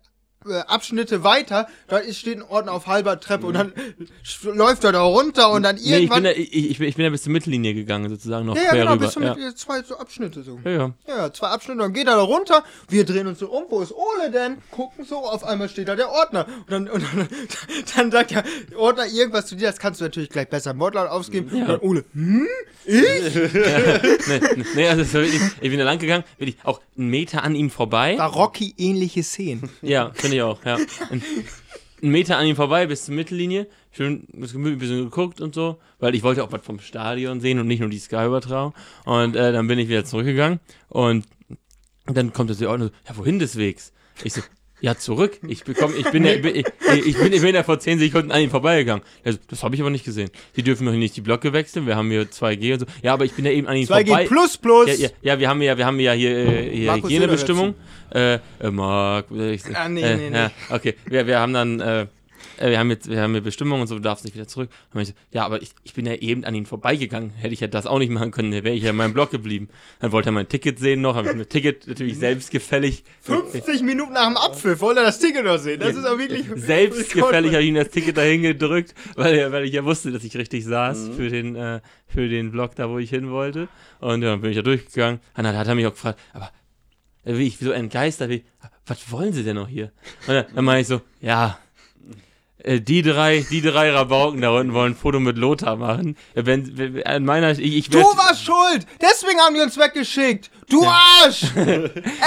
[0.66, 3.72] Abschnitte weiter, da ist, steht ein Ordner auf halber Treppe und dann
[4.44, 6.24] läuft er da runter und dann Nee, ich bin, irgendwann.
[6.24, 8.68] da, ich, ich, bin- ich bin da bis zur Mittellinie gegangen, sozusagen noch ja, ja,
[8.70, 9.04] quer genau, rüber.
[9.06, 9.34] bis zum ja.
[9.34, 10.58] Mitte, zwei so Abschnitte so.
[10.64, 10.92] Ja, ja.
[11.08, 13.92] Ja, zwei Abschnitte, dann geht er da runter, wir drehen uns so um, wo ist
[13.92, 14.58] Ole denn?
[14.70, 16.46] Gucken so, auf einmal steht da der Ordner.
[16.46, 17.28] Und dann, und dann,
[17.96, 18.44] dann sagt der
[18.76, 21.48] Ordner irgendwas zu dir, das kannst du natürlich gleich besser im Wortlaut ausgeben.
[21.50, 22.46] Und dann Ole, hm?
[22.86, 23.00] Nee,
[24.28, 27.54] nee, nee, also war wirklich, ich bin da lang gegangen, wirklich auch einen Meter an
[27.54, 28.16] ihm vorbei.
[28.18, 29.70] War Rocky-ähnliche Szenen.
[29.82, 30.78] Ja, finde ich auch, ja.
[31.10, 31.22] Ein,
[32.00, 33.66] Meter an ihm vorbei bis zur Mittellinie.
[33.90, 37.40] Schön das Gemüt ein bisschen geguckt und so, weil ich wollte auch was vom Stadion
[37.40, 38.74] sehen und nicht nur die Sky-Übertragung.
[39.06, 41.24] Und äh, dann bin ich wieder zurückgegangen und
[42.06, 43.92] dann kommt das die Ordnung ja, wohin des Wegs?
[44.22, 44.42] Ich so,
[44.84, 45.38] ja, zurück.
[45.48, 46.66] Ich, bekomm, ich, bin, ja, ich, bin, ich,
[47.06, 49.02] ich, bin, ich bin ja vor 10 Sekunden an ihm vorbeigegangen.
[49.22, 50.28] Er so, das habe ich aber nicht gesehen.
[50.52, 52.86] Sie dürfen noch nicht die Blöcke wechseln, wir haben hier 2G und so.
[53.02, 54.26] Ja, aber ich bin ja eben an ihm 2G vorbei.
[54.26, 54.86] plus plus.
[54.88, 57.74] Ja, ja, ja, wir haben ja, wir haben ja hier, äh, hier Hygienebestimmung.
[58.12, 60.36] Äh, äh, Marc, äh, ich, Ah, nee, äh, nee, nee.
[60.36, 62.06] Ja, okay, wir, wir haben dann, äh,
[62.58, 64.70] äh, wir haben jetzt, wir haben eine Bestimmung und so, du darfst nicht wieder zurück.
[64.92, 67.30] Und ich so, ja, aber ich, ich bin ja eben an ihn vorbeigegangen.
[67.30, 69.30] Hätte ich ja das auch nicht machen können, dann wäre ich ja in meinem Block
[69.30, 69.68] geblieben.
[70.00, 73.04] Dann wollte er mein Ticket sehen noch, habe ich mein Ticket natürlich selbstgefällig.
[73.22, 75.80] 50 Minuten nach dem Apfel wollte er das Ticket noch sehen.
[75.80, 76.46] Das ist auch wirklich.
[76.54, 80.36] Selbstgefällig habe ich ihm das Ticket dahin gedrückt, weil, weil ich ja wusste, dass ich
[80.36, 83.68] richtig saß für den, äh, für den Block da, wo ich hin wollte.
[84.00, 85.20] Und ja, dann bin ich da durchgegangen.
[85.36, 86.50] Und dann hat er mich auch gefragt, aber
[87.24, 88.44] äh, wie ich so entgeistert, wie,
[88.86, 89.92] was wollen Sie denn noch hier?
[90.26, 91.58] Und dann, dann meine ich so, ja,
[92.64, 96.16] die drei, die drei Rabauken da unten wollen ein Foto mit Lothar machen.
[96.34, 98.86] Äh, Wenn, wenn an meiner, ich, ich Du warst schuld!
[99.00, 100.50] Deswegen haben die uns weggeschickt!
[100.70, 101.42] Du Arsch!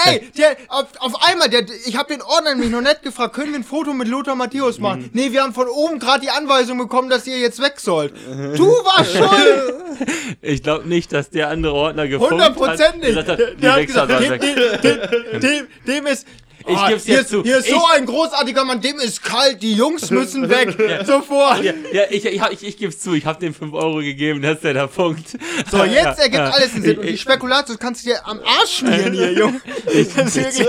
[0.05, 3.51] Ey, der, auf, auf einmal, der, ich habe den Ordner nämlich noch nicht gefragt, können
[3.51, 5.01] wir ein Foto mit Lothar Matthäus machen?
[5.01, 5.09] Mhm.
[5.13, 8.13] Nee, wir haben von oben gerade die Anweisung bekommen, dass ihr jetzt weg sollt.
[8.55, 10.37] Du warst schuld!
[10.41, 13.15] ich glaube nicht, dass der andere Ordner gefunden Hundertprozentig!
[13.15, 13.39] hat.
[13.39, 14.39] Dem,
[14.81, 16.27] dem, dem, dem ist...
[16.69, 17.43] Ich Ah, geb's hier jetzt ist, zu.
[17.43, 20.75] Hier ist so Ich- ein großartiger Mann, dem ist kalt, die Jungs müssen weg.
[21.05, 21.63] Sofort.
[21.63, 24.41] Ja, ja ich, ich, ich, ich gebe es zu, ich habe dem 5 Euro gegeben,
[24.41, 25.29] dass der da funkt.
[25.71, 26.49] So, jetzt Ja, ergibt ja.
[26.49, 26.97] alles einen Sinn.
[26.99, 29.61] Und die Spekulatius kannst du dir am Arsch schmieren hier, Junge.
[30.15, 30.61] Das ist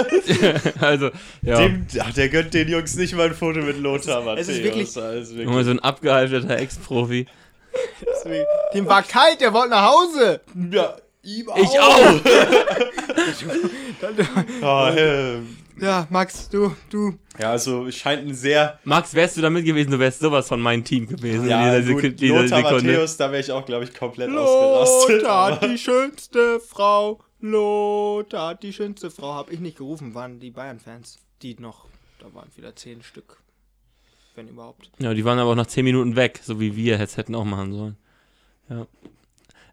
[0.80, 1.10] Also,
[1.42, 1.56] ja.
[1.58, 4.48] Dem, ach, der gönnt den Jungs nicht mal ein Foto mit Lothar Matthäus.
[4.48, 7.26] es ist wirklich- Also wirklich Junge, so ein abgehalfterter Ex-Profi.
[8.74, 10.40] dem war kalt, der wollte nach Hause.
[10.70, 11.56] ja, ihm auch.
[11.58, 12.20] Ich auch!
[14.62, 17.18] Ah, ähm, Ja, Max, du, du.
[17.38, 18.78] ja, also es scheint ein sehr.
[18.84, 21.82] Max, wärst du da mit gewesen, du wärst sowas von meinem Team gewesen Ja, in
[21.82, 22.92] dieser, gut, dieser Lothar Sekunde.
[22.92, 25.22] Matthäus, da wäre ich auch, glaube ich, komplett ausgerastet.
[25.22, 27.20] Lothar, die schönste Frau.
[27.40, 29.34] Lothar, die schönste Frau.
[29.34, 31.18] Hab ich nicht gerufen, waren die Bayern-Fans.
[31.42, 31.86] Die noch,
[32.18, 33.38] da waren wieder zehn Stück.
[34.34, 34.90] Wenn überhaupt.
[34.98, 37.44] Ja, die waren aber auch nach 10 Minuten weg, so wie wir es hätten auch
[37.44, 37.96] machen sollen.
[38.68, 38.86] Ja.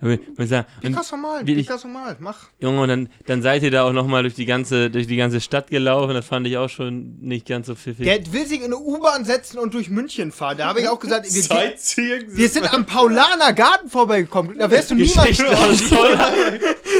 [0.01, 2.49] Sagen, Picasso mal, wie ich- Picasso mal, mach.
[2.59, 5.41] Junge, und dann, dann seid ihr da auch nochmal durch die ganze, durch die ganze
[5.41, 6.13] Stadt gelaufen.
[6.13, 8.05] Das fand ich auch schon nicht ganz so pfiffig.
[8.05, 10.57] Der will sich in eine U-Bahn setzen und durch München fahren.
[10.57, 12.25] Da habe ich auch gesagt, wir, Sightseeing.
[12.27, 14.57] wir sind am Paulaner Garten vorbeigekommen.
[14.57, 15.41] Da wärst du niemals.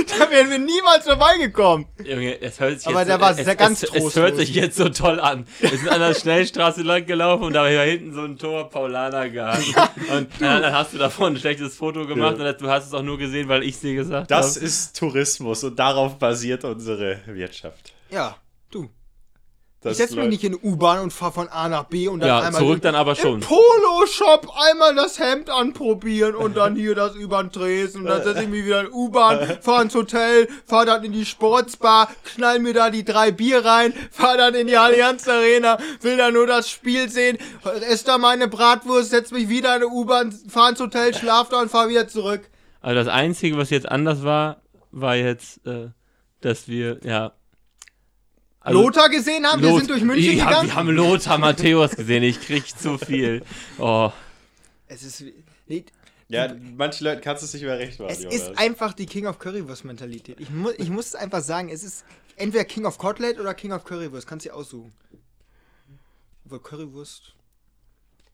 [0.20, 1.88] da wären wir niemals vorbeigekommen.
[2.04, 4.54] Junge, es hört sich Aber jetzt, der war es, sehr ganz es, es hört sich
[4.54, 5.46] jetzt so toll an.
[5.60, 9.30] Wir sind an der Schnellstraße lang gelaufen und da war hinten so ein Tor Paulaner
[9.30, 9.64] Garten.
[10.12, 12.50] Und dann, dann hast du davon ein schlechtes Foto gemacht Ja.
[12.50, 14.66] und du hast es auch nur gesehen, weil ich dir gesagt Das habe.
[14.66, 17.94] ist Tourismus und darauf basiert unsere Wirtschaft.
[18.10, 18.36] Ja,
[18.72, 18.90] du.
[19.92, 22.28] Ich setze mich nicht in eine U-Bahn und fahre von A nach B und dann
[22.30, 23.40] Ja, einmal zurück dann aber im schon.
[23.42, 28.44] Polo-Shop einmal das Hemd anprobieren und dann hier das über den Tresen und dann setze
[28.44, 32.74] ich mich wieder in U-Bahn, fahre ins Hotel, fahre dann in die Sportsbar, knall mir
[32.74, 36.70] da die drei Bier rein, fahre dann in die Allianz Arena, will da nur das
[36.70, 37.38] Spiel sehen,
[37.88, 41.62] esse da meine Bratwurst, setze mich wieder in eine U-Bahn, fahre ins Hotel, schlaf da
[41.62, 42.50] und fahre wieder zurück.
[42.82, 45.90] Also das Einzige, was jetzt anders war, war jetzt, äh,
[46.42, 47.34] dass wir, ja.
[48.66, 50.68] Also, Lothar gesehen haben, wir Lot- sind durch München ja, gegangen.
[50.70, 53.44] Wir haben Lothar Matthäus gesehen, ich krieg zu viel.
[53.78, 54.12] Oh,
[54.88, 55.24] Es ist,
[55.68, 55.86] nee,
[56.30, 58.36] Ja, manchen Leuten kannst du es nicht mehr recht machen, Es Jonas.
[58.50, 60.40] ist einfach die King of Currywurst-Mentalität.
[60.40, 62.06] Ich, mu ich muss es einfach sagen, es ist
[62.38, 64.26] entweder King of Cutlet oder King of Currywurst.
[64.28, 64.92] Kannst du dir aussuchen.
[66.46, 67.34] Obwohl Currywurst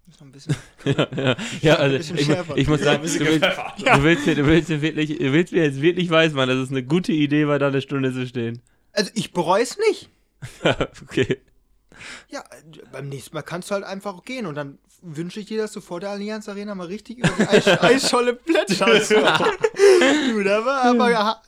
[0.10, 0.56] ist noch ein bisschen.
[0.86, 3.80] ja, ja, ja also bisschen ich, ich muss Ja, sagen, du willst, gepfeffert.
[3.82, 6.70] du, willst, mir- du, willst wirklich, du willst mir jetzt wirklich weiß machen, dass es
[6.70, 8.62] eine gute Idee war, da eine Stunde zu stehen.
[8.94, 10.10] Also ich bereue es nicht.
[11.04, 11.42] okay.
[12.30, 12.44] Ja,
[12.92, 15.82] beim nächsten Mal kannst du halt einfach gehen und dann wünsche ich dir, dass du
[15.82, 19.12] vor der Allianz Arena mal richtig über die Eis Eisscholle plätscherst.
[19.12, 21.42] du, da war aber ja,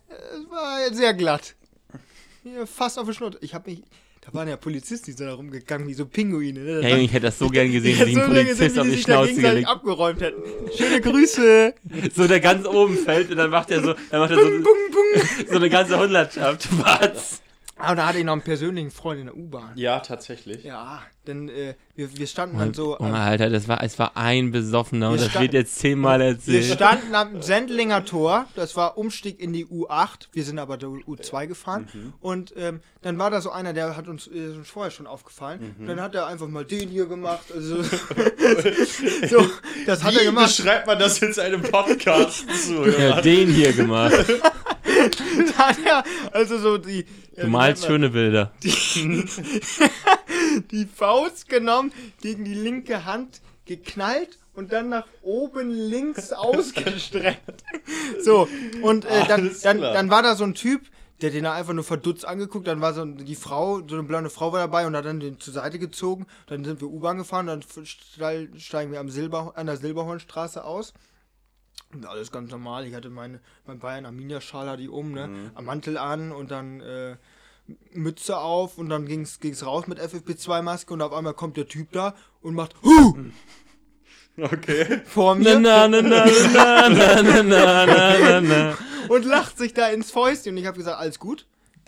[0.49, 1.55] war sehr glatt.
[2.65, 3.31] Fast auf die Schnur.
[3.41, 3.83] Ich habe mich.
[4.25, 6.59] Da waren ja Polizisten, die sind da rumgegangen wie so Pinguine.
[6.61, 6.89] Ne?
[6.89, 8.87] Ja, ich hätte das so gern gesehen, Ich wie hätte ein so Polizist gesehen, auf
[8.87, 9.67] die da Schnauze gelegt.
[9.67, 10.41] abgeräumt hätten.
[10.77, 11.75] Schöne Grüße.
[12.15, 14.63] So der ganz oben fällt und dann macht er so, dann macht er so, Bung,
[14.63, 15.45] bung.
[15.49, 16.69] so eine ganze Hundertschaft.
[16.81, 17.41] Was?
[17.83, 19.71] Ah, und da hatte ich noch einen persönlichen Freund in der U-Bahn.
[19.75, 20.63] Ja, tatsächlich.
[20.63, 22.97] Ja, denn äh, wir, wir standen dann so.
[22.97, 25.77] Junge, Am, Alter, das war, es war ein Besoffener und Wir das sta- wird jetzt
[25.79, 26.65] zehnmal wir erzählt.
[26.73, 31.47] standen am Sendlinger Tor, das war Umstieg in die U8, wir sind aber der U2
[31.47, 31.87] gefahren.
[31.93, 32.13] Mhm.
[32.19, 35.75] Und ähm, dann war da so einer, der hat uns, äh, uns vorher schon aufgefallen.
[35.77, 35.87] Mhm.
[35.87, 37.45] Dann hat er einfach mal den hier gemacht.
[37.53, 37.81] Also,
[39.29, 39.47] so,
[39.85, 40.55] das hat er Wie gemacht.
[40.57, 42.85] beschreibt man das jetzt einem Podcast zu?
[42.99, 44.13] Ja, den hier gemacht.
[45.85, 47.05] Er also so die.
[47.35, 48.51] Du malst schöne Bilder.
[50.71, 57.63] die Faust genommen, gegen die linke Hand geknallt und dann nach oben links ausgestreckt.
[58.21, 58.47] So,
[58.81, 60.81] und äh, dann, dann, dann war da so ein Typ,
[61.21, 64.29] der den da einfach nur verdutzt angeguckt, dann war so die Frau, so eine blonde
[64.29, 67.47] Frau war dabei und hat dann den zur Seite gezogen, dann sind wir U-Bahn gefahren,
[67.47, 67.85] dann ste-
[68.59, 70.93] steigen wir am Silber, an der Silberhornstraße aus.
[72.07, 72.87] Alles ganz normal.
[72.87, 75.51] Ich hatte meine, mein Bayern Arminia-Schal hatte ich um, ne?
[75.53, 77.17] Am Mantel an und dann äh,
[77.93, 81.91] Mütze auf und dann ging's, ging's raus mit FFP2-Maske und auf einmal kommt der Typ
[81.91, 83.15] da und macht Huh!
[84.35, 85.01] Okay.
[85.05, 88.77] vor mir na, na, na, na, na, na, na, na, na, na.
[89.07, 90.53] und lacht sich da ins Fäustchen.
[90.53, 91.45] Und ich habe gesagt, alles gut.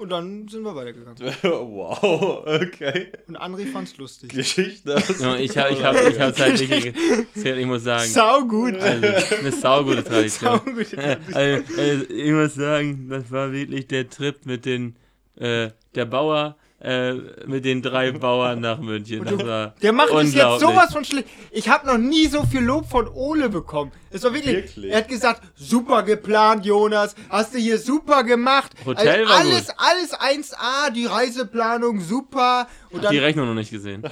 [0.00, 1.18] Und dann sind wir weitergegangen.
[1.42, 3.08] wow, okay.
[3.28, 4.30] Und André fand's lustig.
[4.30, 4.96] Geschichte.
[5.20, 6.94] Ja, ich habe ich hab, ich hab's halt wirklich
[7.36, 8.08] erzählt, ich muss sagen.
[8.08, 8.76] Sau gut.
[8.76, 10.58] Also, eine saugute Tradition.
[10.58, 10.98] Saugut.
[10.98, 14.96] Also, also, ich muss sagen, das war wirklich der Trip mit den,
[15.36, 17.12] äh, der Bauer, äh,
[17.46, 19.24] mit den drei Bauern nach München.
[19.24, 21.28] Das war Der macht es jetzt sowas von schlecht.
[21.50, 23.92] Ich habe noch nie so viel Lob von Ole bekommen.
[24.10, 24.90] Es war wirklich, Wirklich?
[24.90, 27.14] Er hat gesagt, super geplant, Jonas.
[27.28, 28.72] Hast du hier super gemacht.
[28.86, 32.66] Hotel also war alles, alles 1A, die Reiseplanung super.
[32.90, 34.02] Und dann, Die Rechnung noch nicht gesehen.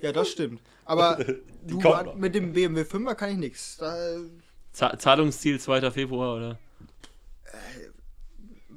[0.00, 0.60] ja, das stimmt.
[0.84, 1.18] Aber
[1.66, 1.80] du,
[2.16, 3.78] mit dem BMW 5er kann ich nichts.
[4.72, 5.90] Zahlungsziel 2.
[5.90, 6.58] Februar, oder?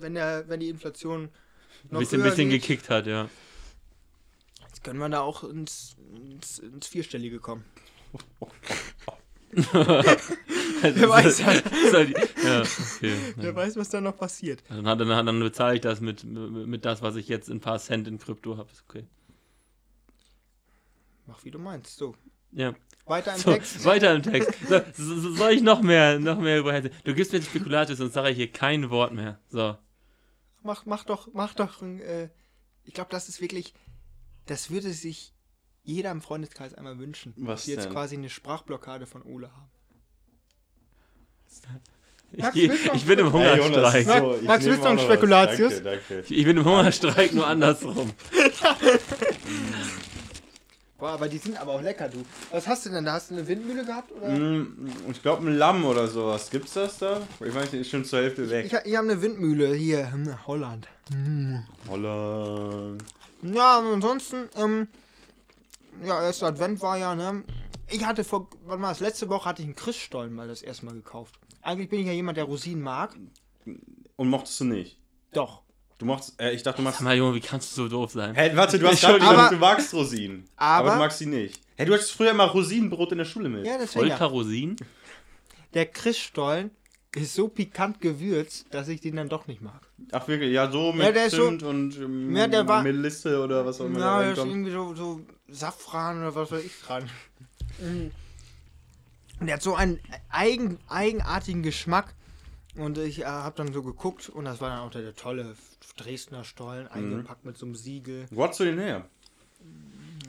[0.01, 1.29] wenn, der, wenn die Inflation
[1.91, 3.29] noch bisschen, bisschen geht, gekickt hat, ja.
[4.67, 5.95] jetzt können wir da auch ins,
[6.31, 7.63] ins, ins Vierstellige kommen.
[10.81, 11.53] Wer weiß ja.
[11.53, 13.15] ja, okay.
[13.35, 14.63] Wer weiß, was da noch passiert.
[14.69, 17.57] Dann, hat- dann, dann bezahle ich das mit, mit, mit das, was ich jetzt in
[17.57, 18.69] ein paar Cent in Krypto habe.
[18.87, 19.05] Okay.
[21.27, 21.97] Mach wie du meinst.
[21.97, 22.15] So,
[22.51, 22.73] Ja.
[23.05, 23.85] weiter im So, Text.
[23.85, 24.53] weiter im Text.
[24.67, 26.79] So, so, so, soll ich noch mehr, noch mehr über?
[26.81, 29.39] Du gibst mir jetzt Spekulatius und sage ich hier kein Wort mehr.
[29.49, 29.75] So.
[30.63, 32.29] Mach, mach doch, mach doch ein, äh,
[32.83, 33.73] ich glaube, das ist wirklich,
[34.45, 35.33] das würde sich
[35.83, 37.33] jeder im Freundeskreis einmal wünschen.
[37.37, 37.93] Was dass wir jetzt denn?
[37.93, 39.71] quasi eine Sprachblockade von Ole haben.
[42.33, 42.55] Ich, Max,
[43.05, 43.33] bin im?
[43.33, 44.07] Hungerstreik.
[44.07, 45.05] Max, ich Max, nehme willst du noch einen was.
[45.05, 45.73] Spekulatius?
[45.83, 46.33] Danke, danke.
[46.33, 48.13] Ich bin im Hungerstreik, nur andersrum.
[51.01, 52.19] Boah, aber die sind aber auch lecker, du.
[52.51, 53.13] Was hast du denn da?
[53.13, 54.11] Hast du eine Windmühle gehabt?
[54.11, 54.29] Oder?
[54.29, 56.51] Mm, Ich glaube ein Lamm oder sowas.
[56.51, 57.21] Gibt's das da?
[57.43, 58.67] Ich weiß nicht, ist schon zur Hälfte weg.
[58.67, 60.87] Ich, ich habe eine Windmühle hier, hm, Holland.
[61.89, 63.03] Holland.
[63.41, 64.87] Ja, ansonsten, ähm,
[66.05, 67.45] ja, erster Advent war ja, ne?
[67.89, 70.85] Ich hatte vor, warte mal, das letzte Woche hatte ich einen Christstollen mal das erste
[70.85, 71.39] Mal gekauft.
[71.63, 73.15] Eigentlich bin ich ja jemand, der Rosinen mag.
[74.17, 74.99] Und mochtest du nicht?
[75.33, 75.63] Doch.
[76.01, 76.97] Du mochtest, äh, ich dachte, du machst.
[76.97, 78.33] Sag mal, Junge, wie kannst du so doof sein?
[78.33, 80.47] Hä, warte, du hast gerade gesagt, du magst Rosinen.
[80.55, 81.61] Aber, Aber- du magst sie nicht.
[81.77, 83.67] Hä, du hattest früher immer Rosinenbrot in der Schule mit.
[83.67, 84.07] Ja, deswegen.
[84.09, 84.31] Volker Ja.
[84.31, 84.75] Rosin?
[85.75, 86.71] Der Christstollen
[87.15, 89.79] ist so pikant gewürzt, dass ich den dann doch nicht mag.
[90.11, 92.81] Ach wirklich, ja, so mit Ja, der ist so- Zimt und ähm, Ja, der war-
[92.81, 96.63] Melisse oder was auch immer Ja, da ist irgendwie so, so Safran oder was weiß
[96.65, 97.07] ich dran.
[99.39, 102.15] Und der hat so einen eigen, eigenartigen Geschmack.
[102.75, 105.55] Und ich äh, habe dann so geguckt und das war dann auch der, der tolle
[106.03, 108.25] Dresdner Stollen, eingepackt mit so einem Siegel.
[108.31, 109.05] Wo hast du den her?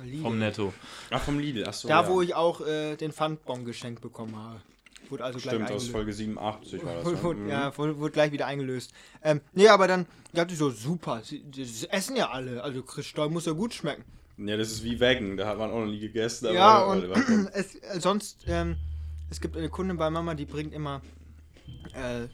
[0.05, 0.23] Lidl.
[0.23, 0.73] Vom Netto.
[1.11, 1.65] Ach, vom Lidl.
[1.67, 2.09] Achso, Da, ja.
[2.09, 4.61] wo ich auch äh, den Pfandbon geschenkt bekommen habe.
[5.09, 5.91] Wurde also Stimmt, gleich aus eingelöst.
[5.93, 7.05] Folge 87 war das.
[7.05, 7.23] Wurde, ne?
[7.23, 7.49] wurde, Mhm.
[7.51, 8.93] ja, wurde, wurde gleich wieder eingelöst.
[9.23, 12.63] Ähm, nee, aber dann dachte ich so, super, sie, das essen ja alle.
[12.63, 14.05] Also Christstollen muss ja gut schmecken.
[14.39, 16.47] Ja, das ist wie Vegan, da hat man auch noch nie gegessen.
[16.47, 17.05] aber- Ja, und
[17.53, 18.77] es, äh, sonst, ähm,
[19.31, 21.03] es gibt eine Kundin bei Mama, die bringt immer
[21.95, 22.27] äh,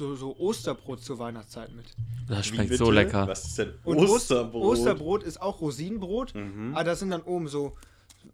[0.00, 1.84] so, so Osterbrot zur Weihnachtszeit mit.
[2.26, 3.28] Das schmeckt so lecker.
[3.28, 4.64] Was ist denn Und Ost- Osterbrot?
[4.64, 6.72] Osterbrot ist auch Rosinenbrot, Mhm.
[6.74, 7.76] aber da sind dann oben so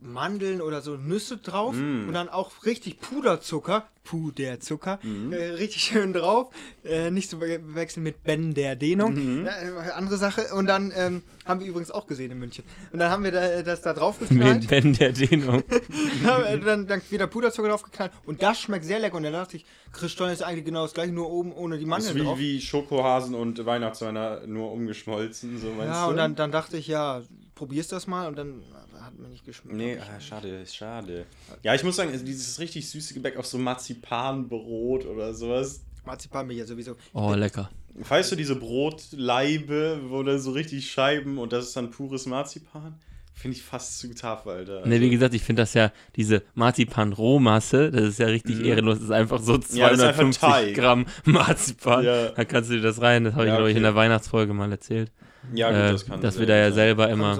[0.00, 2.08] Mandeln oder so Nüsse drauf Mm.
[2.08, 5.32] und dann auch richtig Puderzucker, Puderzucker, Mhm.
[5.32, 6.50] äh, richtig schön drauf.
[6.84, 9.14] Äh, nicht zu be- wechseln mit Ben der Dehnung.
[9.40, 9.46] Mhm.
[9.46, 10.54] Äh, andere Sache.
[10.54, 12.64] Und dann ähm, haben wir übrigens auch gesehen in München.
[12.92, 14.68] Und dann haben wir da, das da drauf Mit geknallt.
[14.68, 15.64] Ben der Dehnung.
[16.22, 18.12] wir dann, dann wieder Puderzucker drauf geknallt.
[18.26, 19.16] Und das schmeckt sehr lecker.
[19.16, 21.90] Und dann dachte ich, Christstollen ist eigentlich genau das gleiche, nur oben ohne die Das
[21.90, 22.38] Mandeln ist wie, drauf.
[22.38, 26.10] wie Schokohasen und Weihnachtsweiner nur umgeschmolzen, so meinst ja, du?
[26.10, 27.22] und dann, dann dachte ich, ja,
[27.56, 28.28] probier's das mal.
[28.28, 28.62] Und dann
[29.00, 29.76] hat mir nicht geschmeckt.
[29.76, 31.26] Nee, ah, schade, ist schade.
[31.64, 35.82] Ja, ich muss sagen, also dieses richtig süße Gebäck auf so Marzipanbrot oder sowas.
[36.04, 36.94] Marzipan bin ich ja sowieso.
[37.12, 37.68] Oh, lecker.
[37.94, 42.94] Weißt du, diese Brotleibe, wo da so richtig Scheiben und das ist dann pures Marzipan?
[43.34, 44.86] Finde ich fast zu tough, Alter.
[44.86, 48.64] Ne, wie gesagt, ich finde das ja, diese Marzipan-Rohmasse, das ist ja richtig Mhm.
[48.64, 48.94] ehrenlos.
[48.96, 50.74] Das ist einfach so Ja, das ist einfach 250.
[50.74, 52.04] Gramm Marzipan.
[52.04, 52.28] Ja.
[52.30, 53.24] Da kannst du dir das rein.
[53.24, 53.92] Das habe ich, Ja, glaube ich, in okay.
[53.92, 55.12] der Weihnachtsfolge mal erzählt.
[55.54, 56.74] Ja, gut, äh, das kann dass wir da ja sein.
[56.74, 57.36] selber immer,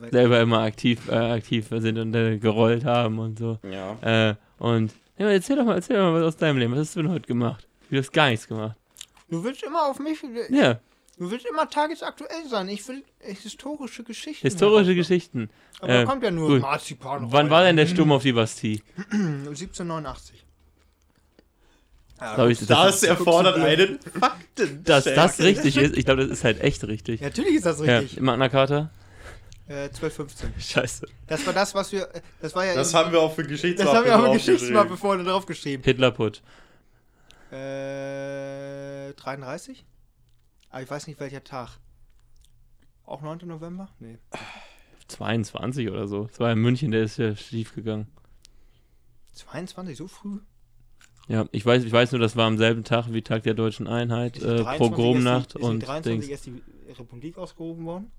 [0.00, 0.10] weg.
[0.12, 3.58] selber immer aktiv, äh, aktiv sind und äh, gerollt haben und so.
[3.70, 4.30] Ja.
[4.30, 6.72] Äh, und ja, erzähl doch mal, erzähl doch mal was aus deinem Leben.
[6.72, 7.66] Was hast du denn heute gemacht?
[7.90, 8.76] Du hast gar nichts gemacht.
[9.28, 10.18] Du willst immer auf mich,
[10.50, 10.80] Ja,
[11.18, 12.68] du willst immer tagesaktuell sein.
[12.68, 14.46] Ich will äh, historische Geschichten.
[14.46, 14.96] historische haben.
[14.96, 15.50] Geschichten.
[15.80, 16.60] Aber Äh, da kommt ja nur gut.
[16.62, 17.30] Marzipan.
[17.30, 18.80] Wann war denn der Sturm auf die Bastille?
[19.10, 20.43] 1789.
[22.20, 24.84] Ja, Glaub ich, Das das, erfordert einen Fakten.
[24.84, 27.20] dass das richtig ist, ich glaube, das ist halt echt richtig.
[27.20, 28.20] Ja, Natürlich ist das Ja, richtig.
[28.20, 28.90] Magna Carta?
[29.66, 30.52] Äh, 1215.
[30.58, 31.06] Scheiße.
[31.26, 32.14] Das war das, was wir.
[32.14, 32.74] äh, Das war ja.
[32.74, 34.54] Das haben wir auch für das Geschichtsmappe haben wir auch draufgeschrieben.
[34.58, 35.82] Geschichtsmappe vorne draufgeschrieben.
[35.84, 36.40] Hitlerputsch.
[37.50, 39.84] Äh, 33?
[40.70, 41.70] Aber ich weiß nicht welcher Tag.
[43.06, 43.40] Auch 9.
[43.44, 43.88] November?
[44.00, 44.18] Nee.
[45.08, 46.24] 22 oder so.
[46.26, 48.06] Das war in München, der ist ja schief gegangen.
[49.32, 50.38] 22, so früh?
[51.28, 53.86] Ja, ich weiß, ich weiß nur, das war am selben Tag wie Tag der Deutschen
[53.86, 56.28] Einheit, Ist äh, 23 Pogromnacht erst die, ist und die 23 Dings.
[56.28, 56.62] erst die
[56.98, 58.10] Republik ausgerufen worden?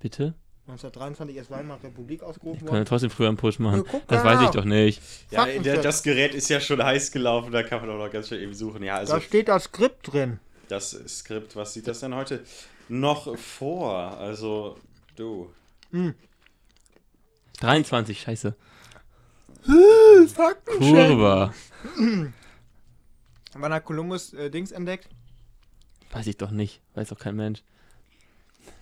[0.00, 0.34] Bitte?
[0.68, 2.84] 1923 erst Weimarer Republik ausgerufen Ich kann ja worden?
[2.86, 3.78] trotzdem früher einen Push machen.
[3.78, 5.00] Ja, guck Das weiß ich doch nicht.
[5.30, 8.28] Ja, der, das Gerät ist ja schon heiß gelaufen, da kann man doch noch ganz
[8.28, 8.82] schnell eben suchen.
[8.82, 10.38] Ja, also da steht das Skript drin.
[10.68, 12.44] das Skript, was sieht das denn heute
[12.88, 13.92] noch vor?
[14.18, 14.76] Also,
[15.16, 15.50] du.
[17.60, 18.54] 23, scheiße.
[20.34, 20.80] Faktencheck.
[21.08, 21.54] Kurva.
[23.54, 25.08] Wann hat Kolumbus äh, Dings entdeckt?
[26.12, 26.80] Weiß ich doch nicht.
[26.94, 27.62] Weiß doch kein Mensch.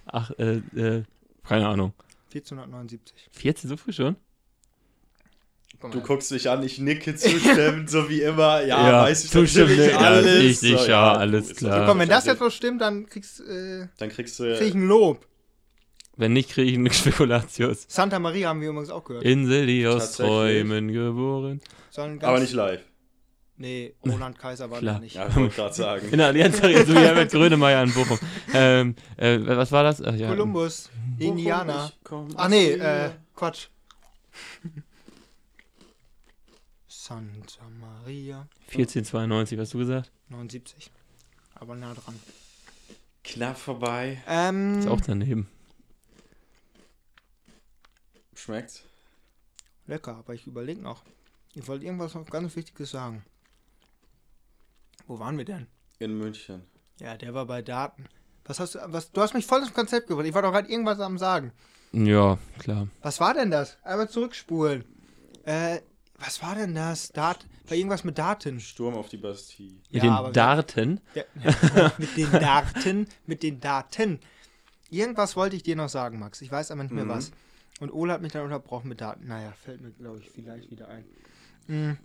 [0.06, 1.04] Ach, äh, äh,
[1.44, 1.92] keine Ahnung.
[2.32, 3.28] 1479.
[3.32, 4.16] 14 so früh schon?
[5.92, 8.62] Du guckst mich an, ich nicke zustimmend, so wie immer.
[8.62, 10.42] Ja, Ja, weiß ich zustimmen, natürlich ja, alles.
[10.42, 11.80] richtig, So, ja, du, alles klar.
[11.80, 14.54] doch Komm, wenn das jetzt so stimmt, dann kriegst, äh, Dann kriegst du.
[14.56, 15.26] krieg ich ein Lob.
[16.16, 17.86] Wenn nicht, kriege ich einen Spekulatius.
[17.88, 19.24] Santa Maria haben wir übrigens auch gehört.
[19.24, 20.12] Insel, die aus.
[20.12, 21.62] Träumen geboren.
[21.96, 22.82] Aber nicht live.
[23.60, 25.16] Nee, Roland Kaiser war da nicht.
[25.16, 26.08] Ja, ich wollte gerade sagen.
[26.10, 28.18] In der Allianz Arena, so wie Herbert Grönemeyer in Bochum.
[28.54, 30.02] Ähm, äh, was war das?
[30.02, 30.28] Ach, ja.
[30.28, 31.92] Kolumbus, Indianer.
[31.92, 33.10] Ich komm Ach nee, aus äh.
[33.36, 33.66] Quatsch.
[36.88, 40.10] Santa Maria 1492, hast du gesagt?
[40.30, 40.90] 79.
[41.54, 42.18] Aber nah dran.
[43.22, 44.22] Knapp vorbei.
[44.26, 45.48] Ähm, Ist auch daneben.
[48.34, 48.84] Schmeckt's?
[49.86, 51.02] lecker, aber ich überlege noch.
[51.52, 53.22] Ich wollte irgendwas noch ganz Wichtiges sagen.
[55.10, 55.66] Wo waren wir denn?
[55.98, 56.62] In München.
[57.00, 58.04] Ja, der war bei Daten.
[58.44, 60.24] Was hast du, was, du hast mich voll ins Konzept gebracht.
[60.24, 61.50] Ich war doch gerade irgendwas am Sagen.
[61.90, 62.86] Ja, klar.
[63.02, 63.76] Was war denn das?
[63.82, 64.84] Einmal zurückspulen.
[65.42, 65.80] Äh,
[66.16, 67.08] was war denn das?
[67.10, 68.60] Dat war irgendwas mit Daten.
[68.60, 69.80] Sturm auf die Bastille.
[69.90, 71.00] Mit Ja, den Darten.
[71.16, 71.24] Ja,
[71.98, 74.20] mit den Daten, mit den Daten.
[74.90, 76.40] Irgendwas wollte ich dir noch sagen, Max.
[76.40, 77.08] Ich weiß aber nicht mehr Mhm.
[77.08, 77.32] was.
[77.80, 79.26] Und Ole hat mich dann unterbrochen mit Daten.
[79.26, 81.04] Naja, fällt mir, glaube ich, vielleicht wieder ein.
[81.66, 81.96] Hm.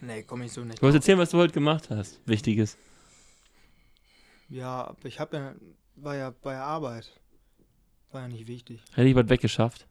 [0.00, 0.78] Nee, komme ich so nicht.
[0.78, 2.20] Du wolltest erzählen, was du heute gemacht hast.
[2.26, 2.76] Wichtiges.
[4.48, 5.54] Ja, ich habe ja,
[5.96, 7.12] war ja bei der Arbeit.
[8.12, 8.80] War ja nicht wichtig.
[8.94, 9.86] Hätte ich was weggeschafft.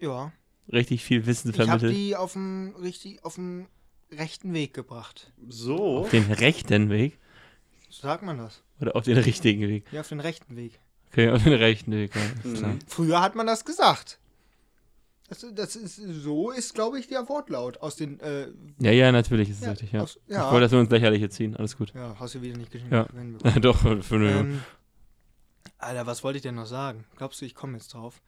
[0.00, 0.32] Ja,
[0.72, 1.94] Richtig viel Wissen ich habe vermittelt.
[1.94, 3.66] die auf dem richtig, auf dem
[4.10, 5.30] rechten Weg gebracht.
[5.48, 5.98] So.
[5.98, 7.18] Auf den rechten Weg
[7.90, 8.62] So sagt man das.
[8.80, 9.84] oder auf den richtigen Weg?
[9.92, 10.80] Ja, auf den rechten Weg.
[11.12, 12.12] Okay, auf den rechten Weg.
[12.16, 12.78] Ja, Mhm.
[12.88, 14.18] Früher hat man das gesagt.
[15.28, 19.48] Das, das ist, so ist, glaube ich, der Wortlaut aus den, äh, ja, ja, natürlich
[19.48, 19.92] ist es Ja, richtig.
[19.92, 20.02] Ja.
[20.02, 20.50] aus- Ich ja.
[20.50, 21.56] wollte, dass wir uns lächerliche ziehen.
[21.56, 21.92] Alles gut.
[21.94, 22.92] ja, hast du wieder nicht geschrieben.
[22.94, 23.50] Ja.
[23.60, 24.30] Doch, für eine.
[24.30, 24.60] Ähm,
[25.78, 27.04] Alter, was wollte ich denn noch sagen?
[27.16, 28.20] Glaubst du, ich komme jetzt drauf?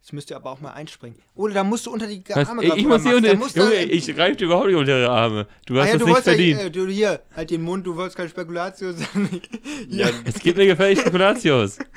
[0.00, 1.18] Jetzt müsst ihr aber auch mal einspringen.
[1.34, 2.48] Oder da musst du unter die Was?
[2.48, 5.46] Arme Ich, ich muss hier unter, Junge, ich greife dir überhaupt nicht unter ihre Arme.
[5.66, 6.60] Du Ah hast ja, das du nicht verdient.
[6.60, 9.42] äh, du hier, halt den Mund, du wolltest keine Spekulation sagen.
[9.88, 11.78] Ja, Es gibt mir gefällig Spekulatius.